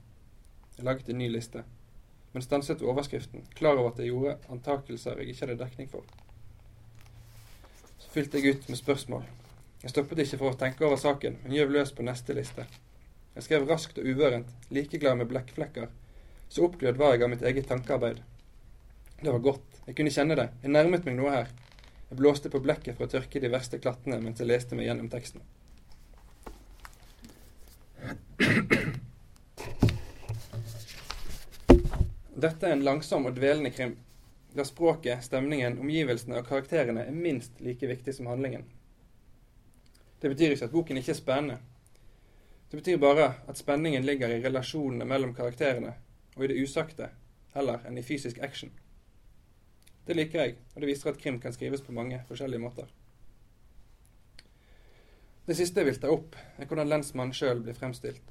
Jeg 0.77 0.87
laget 0.89 1.11
en 1.13 1.21
ny 1.21 1.29
liste, 1.33 1.65
men 2.33 2.45
stanset 2.45 2.83
overskriften, 2.83 3.47
klar 3.59 3.77
over 3.77 3.93
at 3.93 4.01
jeg 4.01 4.13
gjorde 4.13 4.39
antakelser 4.53 5.21
jeg 5.21 5.33
ikke 5.33 5.47
hadde 5.47 5.65
dekning 5.65 5.91
for. 5.93 6.22
Fylte 8.13 8.37
jeg 8.39 8.53
ut 8.53 8.67
med 8.69 8.77
spørsmål. 8.77 9.23
Jeg 9.81 9.91
stoppet 9.95 10.19
ikke 10.21 10.39
for 10.43 10.53
å 10.53 10.57
tenke 10.61 10.85
over 10.85 10.99
saken, 11.01 11.39
men 11.43 11.55
gjøv 11.57 11.71
løs 11.73 11.93
på 11.97 12.05
neste 12.05 12.35
liste. 12.37 12.67
Jeg 13.33 13.47
skrev 13.47 13.65
raskt 13.71 13.97
og 14.03 14.05
uvørent, 14.05 14.51
like 14.69 15.01
glad 15.01 15.17
med 15.17 15.31
blekkflekker. 15.31 15.87
Så 16.53 16.67
oppglødd 16.67 17.01
var 17.01 17.15
jeg 17.15 17.25
av 17.25 17.33
mitt 17.33 17.47
eget 17.49 17.71
tankearbeid. 17.71 18.21
Det 19.23 19.33
var 19.33 19.41
godt. 19.47 19.81
Jeg 19.87 19.97
kunne 19.97 20.13
kjenne 20.13 20.37
det. 20.37 20.49
Jeg 20.61 20.75
nærmet 20.75 21.09
meg 21.09 21.17
noe 21.17 21.33
her. 21.33 21.49
Jeg 22.11 22.21
blåste 22.21 22.53
på 22.53 22.61
blekket 22.61 23.01
for 23.01 23.09
å 23.09 23.15
tørke 23.15 23.41
de 23.41 23.49
verste 23.49 23.81
klattene 23.81 24.21
mens 24.21 24.45
jeg 24.45 24.51
leste 24.51 24.77
meg 24.77 24.91
gjennom 24.91 25.09
teksten. 25.09 25.41
Dette 32.43 32.69
er 32.69 32.77
en 32.77 32.85
langsom 32.85 33.25
og 33.31 33.41
dvelende 33.41 33.73
krim, 33.73 33.97
der 34.57 34.69
språket, 34.69 35.25
stemningen, 35.25 35.79
omgivelsene 35.81 36.39
og 36.41 36.47
karakterene 36.49 37.07
er 37.07 37.17
minst 37.17 37.61
like 37.61 37.87
viktig 37.87 38.15
som 38.15 38.27
handlingen. 38.27 38.65
Det 40.23 40.31
betyr 40.31 40.55
ikke 40.55 40.69
at 40.69 40.75
boken 40.75 41.01
ikke 41.01 41.13
er 41.13 41.19
spennende. 41.19 41.59
Det 42.71 42.79
betyr 42.79 42.99
bare 42.99 43.35
at 43.49 43.59
spenningen 43.59 44.05
ligger 44.05 44.29
i 44.29 44.43
relasjonene 44.45 45.05
mellom 45.05 45.35
karakterene 45.35 45.95
og 46.37 46.45
i 46.45 46.49
det 46.53 46.63
usagte, 46.63 47.09
heller 47.55 47.83
enn 47.87 47.99
i 47.99 48.05
fysisk 48.07 48.39
action. 48.41 48.71
Det 50.07 50.17
liker 50.17 50.41
jeg, 50.41 50.55
og 50.75 50.81
det 50.81 50.89
viser 50.89 51.11
at 51.13 51.19
krim 51.21 51.41
kan 51.41 51.53
skrives 51.53 51.83
på 51.83 51.93
mange 51.93 52.23
forskjellige 52.29 52.63
måter. 52.63 52.89
Det 55.47 55.57
siste 55.59 55.81
jeg 55.81 55.91
vil 55.91 56.01
ta 56.01 56.11
opp, 56.15 56.37
er 56.59 56.71
hvordan 56.71 56.89
lensmannen 56.89 57.35
sjøl 57.35 57.61
blir 57.67 57.75
fremstilt. 57.75 58.23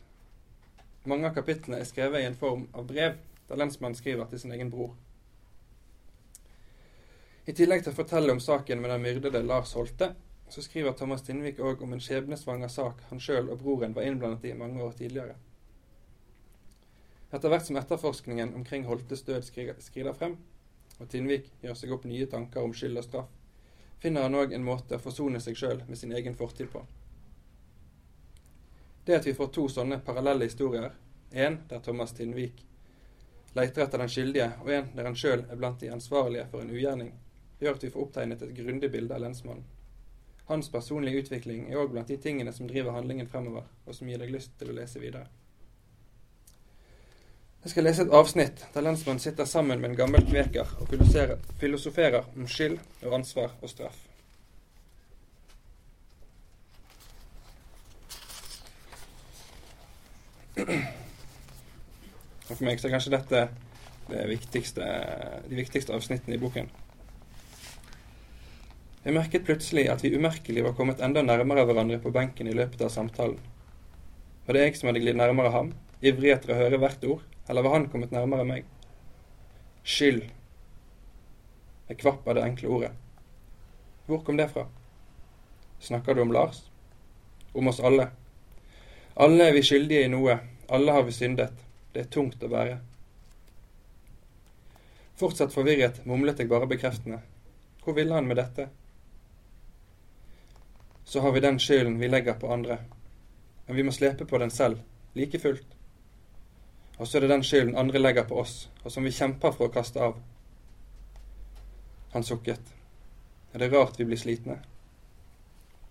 Mange 1.05 1.27
av 1.27 1.35
kapitlene 1.35 1.81
er 1.81 1.87
skrevet 1.89 2.23
i 2.23 2.27
en 2.29 2.37
form 2.39 2.67
av 2.73 2.85
brev, 2.87 3.17
der 3.49 3.59
lensmannen 3.59 3.99
skriver 3.99 4.29
til 4.31 4.39
sin 4.39 4.53
egen 4.55 4.71
bror. 4.71 4.93
I 7.51 7.53
tillegg 7.57 7.81
til 7.83 7.91
å 7.91 7.95
fortelle 7.97 8.31
om 8.31 8.39
saken 8.39 8.79
med 8.79 8.93
den 8.93 9.01
myrdede 9.03 9.41
Lars 9.43 9.73
Holte, 9.75 10.13
så 10.47 10.61
skriver 10.63 10.93
Thomas 10.95 11.25
Tinnvik 11.27 11.57
òg 11.59 11.81
om 11.83 11.91
en 11.91 11.99
skjebnesvanger 11.99 12.69
sak 12.71 13.01
han 13.09 13.19
sjøl 13.19 13.49
og 13.51 13.57
broren 13.59 13.95
var 13.95 14.05
innblandet 14.07 14.45
i 14.47 14.53
mange 14.55 14.79
år 14.79 14.93
tidligere. 14.95 15.33
Etter 17.27 17.51
hvert 17.51 17.65
som 17.67 17.79
etterforskningen 17.81 18.53
omkring 18.55 18.85
Holtes 18.87 19.25
død 19.27 19.43
skrider 19.83 20.15
frem, 20.15 20.37
og 20.95 21.09
Tinnvik 21.11 21.49
gjør 21.65 21.75
seg 21.75 21.91
opp 21.91 22.05
nye 22.07 22.27
tanker 22.31 22.63
om 22.63 22.75
skyld 22.77 23.01
og 23.01 23.07
straff, 23.09 23.33
finner 23.99 24.23
han 24.29 24.37
òg 24.39 24.55
en 24.55 24.63
måte 24.69 24.95
å 24.95 25.03
forsone 25.03 25.41
seg 25.43 25.59
sjøl 25.59 25.81
med 25.89 25.99
sin 25.99 26.15
egen 26.15 26.37
fortid 26.39 26.71
på. 26.71 26.85
Det 29.03 29.17
at 29.17 29.27
vi 29.27 29.33
får 29.35 29.49
to 29.57 29.65
sånne 29.73 29.99
parallelle 30.07 30.47
historier, 30.47 30.95
en 31.31 31.59
der 31.67 31.83
Thomas 31.83 32.15
Tinnvik 32.15 32.63
leter 33.59 33.83
etter 33.83 33.99
den 34.05 34.15
skyldige, 34.15 34.53
og 34.63 34.71
en 34.71 34.87
der 34.95 35.11
han 35.11 35.19
sjøl 35.19 35.43
er 35.49 35.59
blant 35.59 35.83
de 35.83 35.91
ansvarlige 35.91 36.47
for 36.53 36.63
en 36.63 36.71
ugjerning, 36.71 37.11
gjør 37.61 37.77
at 37.77 37.85
vi 37.85 37.91
får 37.93 38.03
opptegnet 38.05 38.41
et 38.41 38.55
grundig 38.57 38.91
bilde 38.91 39.15
av 39.15 39.23
lensmannen. 39.23 39.63
Hans 40.49 40.69
personlige 40.69 41.21
utvikling 41.23 41.69
er 41.69 41.79
òg 41.79 41.93
blant 41.93 42.09
de 42.11 42.17
tingene 42.19 42.51
som 42.53 42.67
driver 42.67 42.97
handlingen 42.97 43.29
fremover, 43.29 43.69
og 43.85 43.95
som 43.95 44.09
gir 44.09 44.19
deg 44.19 44.33
lyst 44.33 44.57
til 44.59 44.73
å 44.73 44.75
lese 44.75 44.99
videre. 44.99 45.29
Jeg 47.61 47.71
skal 47.75 47.85
lese 47.85 48.03
et 48.07 48.13
avsnitt 48.17 48.63
der 48.73 48.81
lensmannen 48.81 49.21
sitter 49.21 49.45
sammen 49.45 49.79
med 49.79 49.91
en 49.91 49.99
gammel 49.99 50.25
kveker 50.25 50.71
og 50.81 50.95
filosoferer 51.61 52.23
om 52.33 52.47
skyld 52.49 52.79
og 53.05 53.19
ansvar 53.19 53.53
og 53.61 53.69
straff. 53.69 54.07
For 62.49 62.65
meg 62.65 62.81
så 62.81 62.89
er 62.89 62.95
kanskje 62.97 63.13
dette 63.13 63.43
det 64.11 64.25
viktigste, 64.27 64.87
de 65.47 65.55
viktigste 65.61 65.93
avsnittene 65.95 66.35
i 66.35 66.41
boken. 66.41 66.67
Jeg 69.01 69.15
merket 69.15 69.45
plutselig 69.47 69.87
at 69.89 70.03
vi 70.05 70.11
umerkelig 70.13 70.61
var 70.61 70.75
kommet 70.77 70.99
enda 71.01 71.23
nærmere 71.25 71.63
hverandre 71.65 71.97
på 72.03 72.11
benken 72.13 72.45
i 72.45 72.53
løpet 72.53 72.83
av 72.85 72.91
samtalen. 72.93 73.39
Var 74.45 74.53
det 74.53 74.61
jeg 74.61 74.75
som 74.77 74.89
hadde 74.91 75.01
glidd 75.01 75.17
nærmere 75.17 75.49
ham, 75.55 75.71
ivrig 76.05 76.35
etter 76.35 76.51
å 76.53 76.57
høre 76.59 76.77
hvert 76.81 77.05
ord? 77.09 77.23
Eller 77.49 77.65
var 77.65 77.73
han 77.79 77.87
kommet 77.89 78.11
nærmere 78.13 78.45
meg? 78.45 78.67
Skyld. 79.81 80.27
Jeg 81.89 81.97
kvapp 81.97 82.27
av 82.29 82.37
det 82.37 82.43
enkle 82.45 82.69
ordet. 82.75 82.91
Hvor 84.05 84.21
kom 84.27 84.37
det 84.37 84.51
fra? 84.51 84.67
Snakker 85.81 86.13
du 86.13 86.21
om 86.21 86.33
Lars? 86.35 86.59
Om 87.57 87.71
oss 87.71 87.81
alle? 87.81 88.05
Alle 89.17 89.47
er 89.49 89.55
vi 89.57 89.63
skyldige 89.65 90.05
i 90.05 90.11
noe, 90.13 90.35
alle 90.69 90.93
har 90.93 91.07
vi 91.07 91.15
syndet. 91.15 91.57
Det 91.91 92.03
er 92.05 92.11
tungt 92.13 92.45
å 92.45 92.51
være. 92.53 92.77
Fortsatt 95.17 95.57
forvirret 95.57 96.03
mumlet 96.05 96.37
jeg 96.37 96.53
bare 96.53 96.69
bekreftende. 96.69 97.23
Hvor 97.81 97.97
ville 97.97 98.13
han 98.13 98.29
med 98.29 98.37
dette? 98.37 98.69
Så 101.11 101.19
har 101.19 101.31
vi 101.31 101.39
den 101.43 101.59
skylden 101.59 101.99
vi 101.99 102.07
legger 102.07 102.33
på 102.39 102.53
andre. 102.53 102.77
Men 103.65 103.75
vi 103.75 103.83
må 103.83 103.91
slepe 103.91 104.25
på 104.25 104.37
den 104.37 104.51
selv, 104.51 104.79
like 105.13 105.39
fullt. 105.39 105.67
og 106.97 107.07
så 107.07 107.17
er 107.17 107.21
det 107.21 107.29
den 107.29 107.43
skylden 107.43 107.75
andre 107.75 107.99
legger 107.99 108.23
på 108.23 108.37
oss, 108.39 108.69
og 108.83 108.91
som 108.91 109.03
vi 109.03 109.11
kjemper 109.11 109.51
for 109.51 109.67
å 109.67 109.73
kaste 109.73 109.99
av. 109.99 110.21
Han 112.13 112.23
sukket. 112.23 112.71
Er 113.53 113.59
det 113.59 113.71
rart 113.73 113.99
vi 113.99 114.05
blir 114.05 114.17
slitne? 114.17 114.61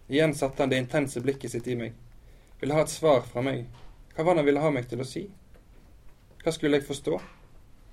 Igjen 0.08 0.34
satte 0.34 0.62
han 0.62 0.72
det 0.72 0.80
intense 0.80 1.20
blikket 1.20 1.52
sitt 1.52 1.68
i 1.68 1.76
meg. 1.76 1.92
Ville 2.60 2.74
ha 2.74 2.88
et 2.88 2.96
svar 2.96 3.20
fra 3.20 3.44
meg. 3.44 3.66
Hva 4.16 4.24
var 4.24 4.34
det 4.34 4.46
han 4.46 4.48
ville 4.48 4.64
ha 4.64 4.72
meg 4.72 4.88
til 4.88 5.04
å 5.04 5.10
si? 5.12 5.26
Hva 6.40 6.52
skulle 6.56 6.80
jeg 6.80 6.88
forstå? 6.88 7.20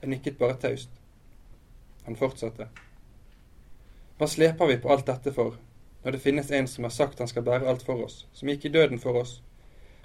Jeg 0.02 0.16
nikket 0.16 0.40
bare 0.40 0.56
taust. 0.64 0.90
Han 2.06 2.16
fortsatte. 2.16 2.72
Hva 4.16 4.28
sleper 4.32 4.72
vi 4.72 4.80
på 4.80 4.96
alt 4.96 5.10
dette 5.12 5.36
for, 5.36 5.60
når 6.08 6.12
det 6.16 6.20
finnes 6.24 6.52
en 6.52 6.68
som 6.72 6.86
har 6.88 6.92
sagt 6.96 7.20
han 7.20 7.28
skal 7.28 7.44
bære 7.44 7.68
alt 7.68 7.82
for 7.84 8.00
oss, 8.06 8.22
som 8.32 8.48
gikk 8.48 8.66
i 8.66 8.70
døden 8.72 9.00
for 9.04 9.18
oss, 9.20 9.42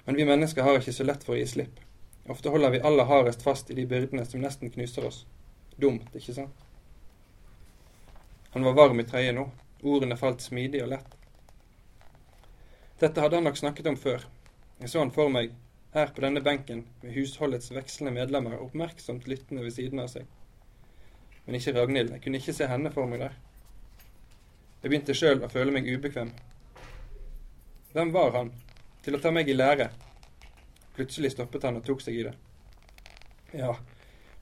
men 0.03 0.17
vi 0.19 0.25
mennesker 0.27 0.65
har 0.67 0.75
ikke 0.75 0.91
så 0.91 1.05
lett 1.07 1.21
for 1.23 1.31
å 1.31 1.37
gi 1.37 1.45
slipp. 1.47 1.77
Ofte 2.27 2.51
holder 2.51 2.73
vi 2.73 2.81
aller 2.89 3.07
hardest 3.07 3.45
fast 3.45 3.71
i 3.71 3.77
de 3.77 3.85
byrdene 3.87 4.25
som 4.27 4.43
nesten 4.43 4.73
knuser 4.73 5.07
oss. 5.07 5.21
Dumt, 5.79 6.09
ikke 6.11 6.35
sant? 6.35 6.65
Han 8.51 8.67
var 8.67 8.75
varm 8.81 8.99
i 8.99 9.05
trøyet 9.07 9.31
nå. 9.37 9.45
Ordene 9.93 10.19
falt 10.19 10.43
smidig 10.43 10.81
og 10.83 10.91
lett. 10.91 11.15
Dette 12.99 13.23
hadde 13.23 13.39
han 13.39 13.47
nok 13.47 13.61
snakket 13.63 13.87
om 13.93 14.01
før. 14.03 14.27
Jeg 14.83 14.91
så 14.91 15.05
han 15.05 15.15
for 15.15 15.31
meg, 15.31 15.55
her 15.95 16.11
på 16.11 16.27
denne 16.27 16.43
benken, 16.43 16.83
med 16.99 17.15
husholdets 17.15 17.71
vekslende 17.71 18.17
medlemmer 18.19 18.59
oppmerksomt 18.59 19.31
lyttende 19.31 19.63
ved 19.63 19.79
siden 19.79 20.03
av 20.03 20.11
seg. 20.11 20.27
Men 21.47 21.61
ikke 21.61 21.77
Ragnhild. 21.79 22.11
Jeg 22.17 22.27
kunne 22.27 22.43
ikke 22.43 22.59
se 22.59 22.67
henne 22.67 22.91
for 22.91 23.07
meg 23.07 23.23
der. 23.23 23.39
Jeg 24.83 24.91
begynte 24.91 25.13
sjøl 25.15 25.39
å 25.39 25.47
føle 25.47 25.71
meg 25.71 25.85
ubekvem. 25.87 26.27
Hvem 27.93 28.09
var 28.11 28.33
han? 28.35 28.49
Til 29.05 29.15
å 29.15 29.19
ta 29.23 29.29
meg 29.31 29.47
i 29.47 29.53
lære? 29.55 29.85
Plutselig 30.97 31.29
stoppet 31.31 31.63
han 31.63 31.77
og 31.79 31.85
tok 31.87 32.01
seg 32.03 32.17
i 32.19 32.25
det. 32.27 32.33
Ja, 33.55 33.77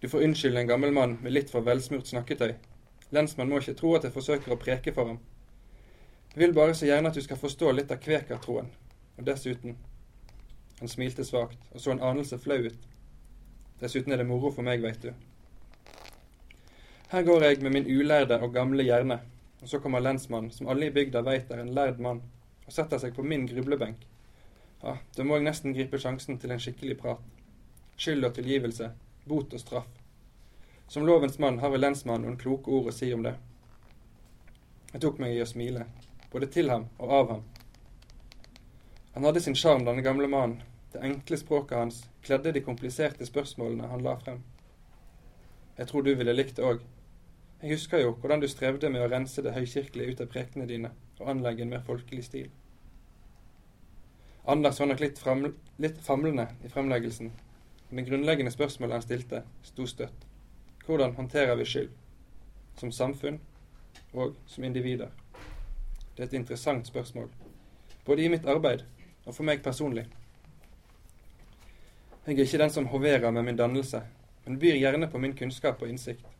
du 0.01 0.07
får 0.09 0.23
unnskylde 0.25 0.63
en 0.63 0.71
gammel 0.71 0.95
mann 0.97 1.13
med 1.21 1.35
litt 1.35 1.51
for 1.53 1.61
velsmurt 1.61 2.09
snakketøy. 2.09 2.55
Lensmann 3.13 3.51
må 3.51 3.59
ikke 3.61 3.75
tro 3.77 3.91
at 3.93 4.07
jeg 4.07 4.15
forsøker 4.15 4.55
å 4.55 4.57
preke 4.57 4.93
for 4.95 5.11
ham. 5.11 5.19
Jeg 6.33 6.41
vil 6.41 6.55
bare 6.57 6.73
så 6.73 6.89
gjerne 6.89 7.11
at 7.11 7.19
du 7.19 7.21
skal 7.21 7.37
forstå 7.37 7.75
litt 7.77 7.93
av 7.93 8.01
kvekertroen. 8.01 8.71
Og 9.19 9.27
dessuten 9.27 9.77
Han 10.79 10.89
smilte 10.89 11.21
svakt 11.21 11.69
og 11.69 11.83
så 11.83 11.91
en 11.93 12.01
anelse 12.01 12.39
flau 12.41 12.57
ut. 12.65 12.87
Dessuten 13.77 14.15
er 14.15 14.17
det 14.17 14.25
moro 14.25 14.49
for 14.49 14.65
meg, 14.65 14.81
veit 14.81 15.05
du. 15.05 15.11
Her 17.11 17.27
går 17.29 17.45
jeg 17.45 17.61
med 17.61 17.75
min 17.75 17.85
ulærde 17.85 18.39
og 18.41 18.55
gamle 18.55 18.87
hjerne, 18.87 19.19
og 19.61 19.69
så 19.69 19.79
kommer 19.79 20.01
lensmannen, 20.01 20.51
som 20.51 20.67
alle 20.67 20.87
i 20.89 20.93
bygda 20.93 21.21
veit 21.25 21.51
er 21.51 21.61
en 21.61 21.73
lærd 21.75 22.01
mann, 22.01 22.21
og 22.65 22.73
setter 22.73 23.01
seg 23.01 23.13
på 23.15 23.23
min 23.23 23.45
grublebenk. 23.49 24.07
Ja, 24.81 24.97
da 25.15 25.23
må 25.23 25.37
jeg 25.37 25.45
nesten 25.45 25.75
gripe 25.77 25.99
sjansen 26.01 26.39
til 26.41 26.51
en 26.51 26.61
skikkelig 26.61 26.97
prat. 26.97 27.21
Skyld 27.97 28.25
og 28.25 28.33
tilgivelse, 28.33 28.89
bot 29.29 29.53
og 29.53 29.61
straff. 29.61 29.89
Som 30.87 31.05
lovens 31.05 31.37
mann 31.39 31.59
har 31.61 31.69
vel 31.71 31.85
lensmannen 31.85 32.25
noen 32.25 32.39
kloke 32.41 32.73
ord 32.73 32.89
å 32.89 32.95
si 32.95 33.11
om 33.13 33.21
det. 33.23 33.35
Jeg 34.91 35.03
tok 35.05 35.21
meg 35.21 35.37
i 35.37 35.43
å 35.43 35.47
smile, 35.47 35.85
både 36.33 36.49
til 36.51 36.73
ham 36.73 36.89
og 36.97 37.13
av 37.19 37.29
ham. 37.35 37.43
Han 39.13 39.27
hadde 39.27 39.43
sin 39.45 39.55
sjarm, 39.55 39.85
denne 39.85 40.01
gamle 40.01 40.27
mannen. 40.27 40.63
Det 40.91 40.99
enkle 41.05 41.37
språket 41.39 41.77
hans 41.77 42.01
kledde 42.25 42.51
de 42.51 42.63
kompliserte 42.65 43.25
spørsmålene 43.27 43.87
han 43.87 44.03
la 44.03 44.17
frem. 44.19 44.41
Jeg 45.77 45.87
tror 45.87 46.03
du 46.03 46.11
ville 46.15 46.35
likt 46.35 46.57
det 46.57 46.65
òg. 46.67 46.81
Jeg 47.61 47.75
husker 47.75 47.99
jo 48.01 48.15
hvordan 48.17 48.41
du 48.41 48.47
strevde 48.49 48.89
med 48.89 49.03
å 49.05 49.09
rense 49.11 49.41
det 49.45 49.53
høykirkelige 49.53 50.15
ut 50.15 50.21
av 50.23 50.29
prekene 50.33 50.65
dine 50.65 50.89
og 51.19 51.27
anlegge 51.29 51.61
en 51.61 51.69
mer 51.69 51.83
folkelig 51.85 52.23
stil. 52.25 52.47
Anders 54.49 54.79
var 54.81 54.89
nok 54.89 55.03
litt, 55.03 55.19
fram, 55.21 55.43
litt 55.77 55.99
famlende 56.01 56.47
i 56.65 56.71
fremleggelsen, 56.73 57.29
men 57.89 57.99
det 57.99 58.07
grunnleggende 58.07 58.53
spørsmålet 58.55 58.97
han 58.97 59.05
stilte, 59.05 59.43
sto 59.61 59.85
støtt. 59.85 60.25
Hvordan 60.87 61.13
håndterer 61.19 61.53
vi 61.59 61.67
skyld? 61.69 61.93
Som 62.81 62.89
samfunn 62.89 63.37
og 64.17 64.33
som 64.49 64.65
individer? 64.65 65.13
Det 66.15 66.25
er 66.25 66.31
et 66.31 66.39
interessant 66.41 66.89
spørsmål, 66.89 67.29
både 68.09 68.25
i 68.25 68.33
mitt 68.33 68.49
arbeid 68.49 68.87
og 69.27 69.35
for 69.35 69.45
meg 69.45 69.61
personlig. 69.61 70.07
Jeg 72.25 72.39
er 72.39 72.45
ikke 72.47 72.65
den 72.65 72.73
som 72.73 72.89
hoverer 72.89 73.29
med 73.29 73.45
min 73.45 73.61
dannelse, 73.61 74.01
men 74.47 74.57
byr 74.57 74.81
gjerne 74.81 75.13
på 75.13 75.21
min 75.21 75.37
kunnskap 75.37 75.85
og 75.85 75.93
innsikt. 75.93 76.30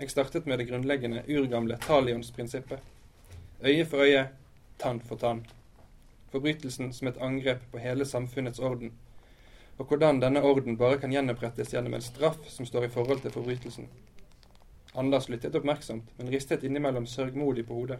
Jeg 0.00 0.10
startet 0.10 0.46
med 0.46 0.58
det 0.58 0.68
grunnleggende, 0.68 1.24
urgamle 1.28 1.76
talionsprinsippet. 1.76 2.80
Øye 3.64 3.84
for 3.84 4.04
øye, 4.04 4.28
tann 4.78 5.00
for 5.00 5.16
tann 5.16 5.46
forbrytelsen 6.36 6.92
som 6.92 7.08
et 7.08 7.18
angrep 7.20 7.62
på 7.72 7.78
hele 7.78 8.04
samfunnets 8.04 8.58
orden, 8.58 8.92
og 9.78 9.86
hvordan 9.86 10.20
denne 10.20 10.42
orden 10.42 10.76
bare 10.76 10.98
kan 10.98 11.12
gjenopprettes 11.12 11.72
gjennom 11.72 11.94
en 11.94 12.04
straff 12.04 12.48
som 12.48 12.66
står 12.66 12.84
i 12.84 12.92
forhold 12.92 13.20
til 13.20 13.32
forbrytelsen. 13.32 13.88
Anders 14.94 15.28
lyttet 15.28 15.56
oppmerksomt, 15.56 16.08
men 16.18 16.30
ristet 16.32 16.64
innimellom 16.64 17.06
sørgmodig 17.06 17.66
på 17.66 17.74
hodet. 17.74 17.98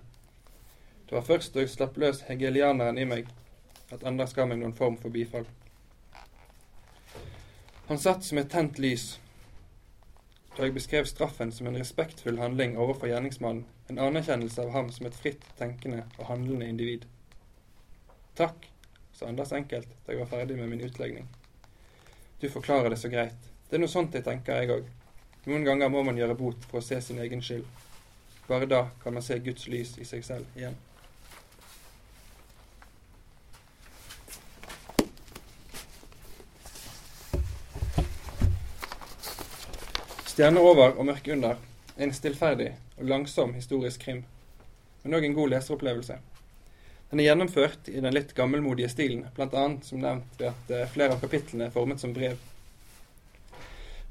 Det 1.08 1.16
var 1.16 1.22
først 1.22 1.54
da 1.54 1.60
jeg 1.60 1.70
slapp 1.70 1.96
løs 1.96 2.24
hegelianeren 2.28 2.98
i 2.98 3.04
meg, 3.04 3.28
at 3.92 4.04
Anders 4.04 4.34
ga 4.34 4.46
meg 4.46 4.58
noen 4.58 4.74
form 4.74 4.96
for 5.00 5.12
bifall. 5.12 5.46
Han 7.88 7.98
satt 7.98 8.24
som 8.24 8.38
et 8.38 8.50
tent 8.50 8.80
lys 8.82 9.20
da 10.56 10.64
jeg 10.64 10.74
beskrev 10.74 11.04
straffen 11.04 11.50
som 11.52 11.66
en 11.68 11.76
respektfull 11.76 12.38
handling 12.40 12.78
overfor 12.80 13.10
gjerningsmannen, 13.10 13.66
en 13.92 13.98
anerkjennelse 14.00 14.62
av 14.62 14.72
ham 14.72 14.88
som 14.92 15.06
et 15.06 15.18
fritt 15.18 15.44
tenkende 15.58 16.06
og 16.16 16.30
handlende 16.30 16.68
individ. 16.68 17.04
Takk, 18.36 18.68
sa 19.12 19.28
Anders 19.28 19.52
enkelt 19.52 19.92
da 20.06 20.14
jeg 20.14 20.22
var 20.22 20.30
ferdig 20.32 20.56
med 20.56 20.72
min 20.72 20.84
utlegning. 20.84 21.28
Du 22.40 22.48
forklarer 22.52 22.90
det 22.90 23.00
så 23.00 23.12
greit. 23.12 23.36
Det 23.68 23.76
er 23.76 23.84
noe 23.84 23.92
sånt 23.92 24.16
jeg 24.16 24.24
tenker, 24.24 24.62
jeg 24.62 24.72
òg. 24.72 24.88
Noen 25.46 25.64
ganger 25.64 25.92
må 25.92 26.02
man 26.02 26.16
gjøre 26.18 26.36
bot 26.38 26.64
for 26.70 26.80
å 26.80 26.84
se 26.84 26.98
sin 27.04 27.20
egen 27.22 27.44
skyld. 27.44 27.68
Bare 28.48 28.68
da 28.70 28.86
kan 29.02 29.14
man 29.14 29.24
se 29.24 29.38
Guds 29.44 29.68
lys 29.68 29.96
i 30.00 30.08
seg 30.08 30.24
selv 30.24 30.58
igjen. 30.58 30.76
Stjerne 40.36 40.60
over 40.60 40.98
og 41.00 41.06
mørke 41.08 41.32
under 41.32 41.54
er 41.96 42.02
en 42.04 42.10
stillferdig 42.12 42.66
og 42.98 43.06
langsom 43.08 43.54
historisk 43.56 44.02
krim, 44.04 44.18
men 45.00 45.16
òg 45.16 45.24
en 45.24 45.36
god 45.38 45.48
leseropplevelse. 45.54 46.18
Den 47.08 47.22
er 47.22 47.30
gjennomført 47.30 47.88
i 47.88 48.02
den 48.04 48.12
litt 48.12 48.34
gammelmodige 48.36 48.90
stilen, 48.92 49.22
bl.a. 49.32 49.62
som 49.86 50.02
nevnt 50.02 50.36
ved 50.36 50.50
at 50.50 50.74
eh, 50.76 50.90
flere 50.92 51.16
av 51.16 51.22
kapitlene 51.24 51.70
er 51.70 51.72
formet 51.72 52.04
som 52.04 52.12
brev. 52.12 52.36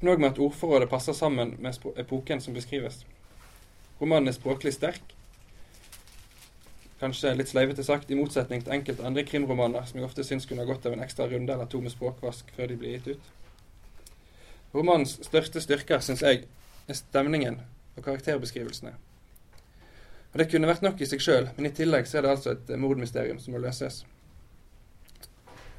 Men 0.00 0.10
òg 0.16 0.24
med 0.24 0.32
at 0.32 0.42
ordforrådet 0.48 0.90
passer 0.90 1.14
sammen 1.14 1.54
med 1.62 1.86
epoken 1.94 2.42
som 2.42 2.58
beskrives. 2.58 3.04
Romanen 4.00 4.32
er 4.32 4.34
språklig 4.34 4.74
sterk, 4.74 5.14
kanskje 6.98 7.36
litt 7.38 7.54
sleivete 7.54 7.86
sagt, 7.86 8.10
i 8.10 8.18
motsetning 8.18 8.66
til 8.66 8.74
enkelte 8.80 9.06
andre 9.06 9.22
krimromaner 9.30 9.86
som 9.86 10.02
jeg 10.02 10.10
ofte 10.10 10.26
syns 10.26 10.50
kunne 10.50 10.66
ha 10.66 10.72
gått 10.74 10.90
av 10.90 10.98
en 10.98 11.06
ekstra 11.06 11.30
runde 11.30 11.54
eller 11.54 11.70
to 11.70 11.86
med 11.86 11.94
språkvask 11.94 12.50
før 12.58 12.74
de 12.74 12.82
blir 12.82 12.98
gitt 12.98 13.14
ut. 13.14 13.34
Romanens 14.76 15.16
største 15.24 15.60
styrker, 15.60 16.02
syns 16.04 16.22
jeg, 16.22 16.44
er 16.86 16.98
stemningen 16.98 17.60
og 17.96 18.04
karakterbeskrivelsene. 18.04 18.92
Og 20.32 20.38
Det 20.38 20.50
kunne 20.50 20.68
vært 20.68 20.84
nok 20.84 21.00
i 21.00 21.08
seg 21.08 21.22
sjøl, 21.24 21.48
men 21.56 21.70
i 21.70 21.72
tillegg 21.72 22.08
så 22.08 22.18
er 22.18 22.26
det 22.26 22.34
altså 22.34 22.52
et 22.52 22.72
mordmysterium 22.78 23.38
som 23.40 23.56
må 23.56 23.62
løses. 23.62 24.02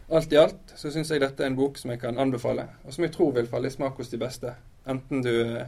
Alt 0.10 0.32
i 0.34 0.40
alt 0.40 0.72
så 0.80 0.90
syns 0.90 1.12
jeg 1.12 1.22
dette 1.22 1.44
er 1.44 1.52
en 1.52 1.58
bok 1.60 1.78
som 1.78 1.92
jeg 1.92 2.00
kan 2.02 2.18
anbefale, 2.18 2.66
og 2.88 2.96
som 2.96 3.04
jeg 3.06 3.14
tror 3.14 3.36
vil 3.36 3.50
falle 3.52 3.70
i 3.70 3.76
smak 3.76 4.00
hos 4.00 4.10
de 4.10 4.18
beste. 4.22 4.56
Enten 4.88 5.22
du 5.22 5.34
eh, 5.44 5.68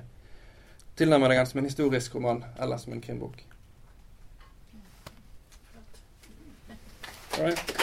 tilnærmer 0.98 1.30
deg 1.30 1.42
den 1.42 1.52
som 1.52 1.62
en 1.62 1.68
historisk 1.70 2.16
roman 2.16 2.42
eller 2.58 2.82
som 2.82 2.96
en 2.96 3.04
krimbok. 3.04 3.44
All 7.38 7.46
right. 7.46 7.79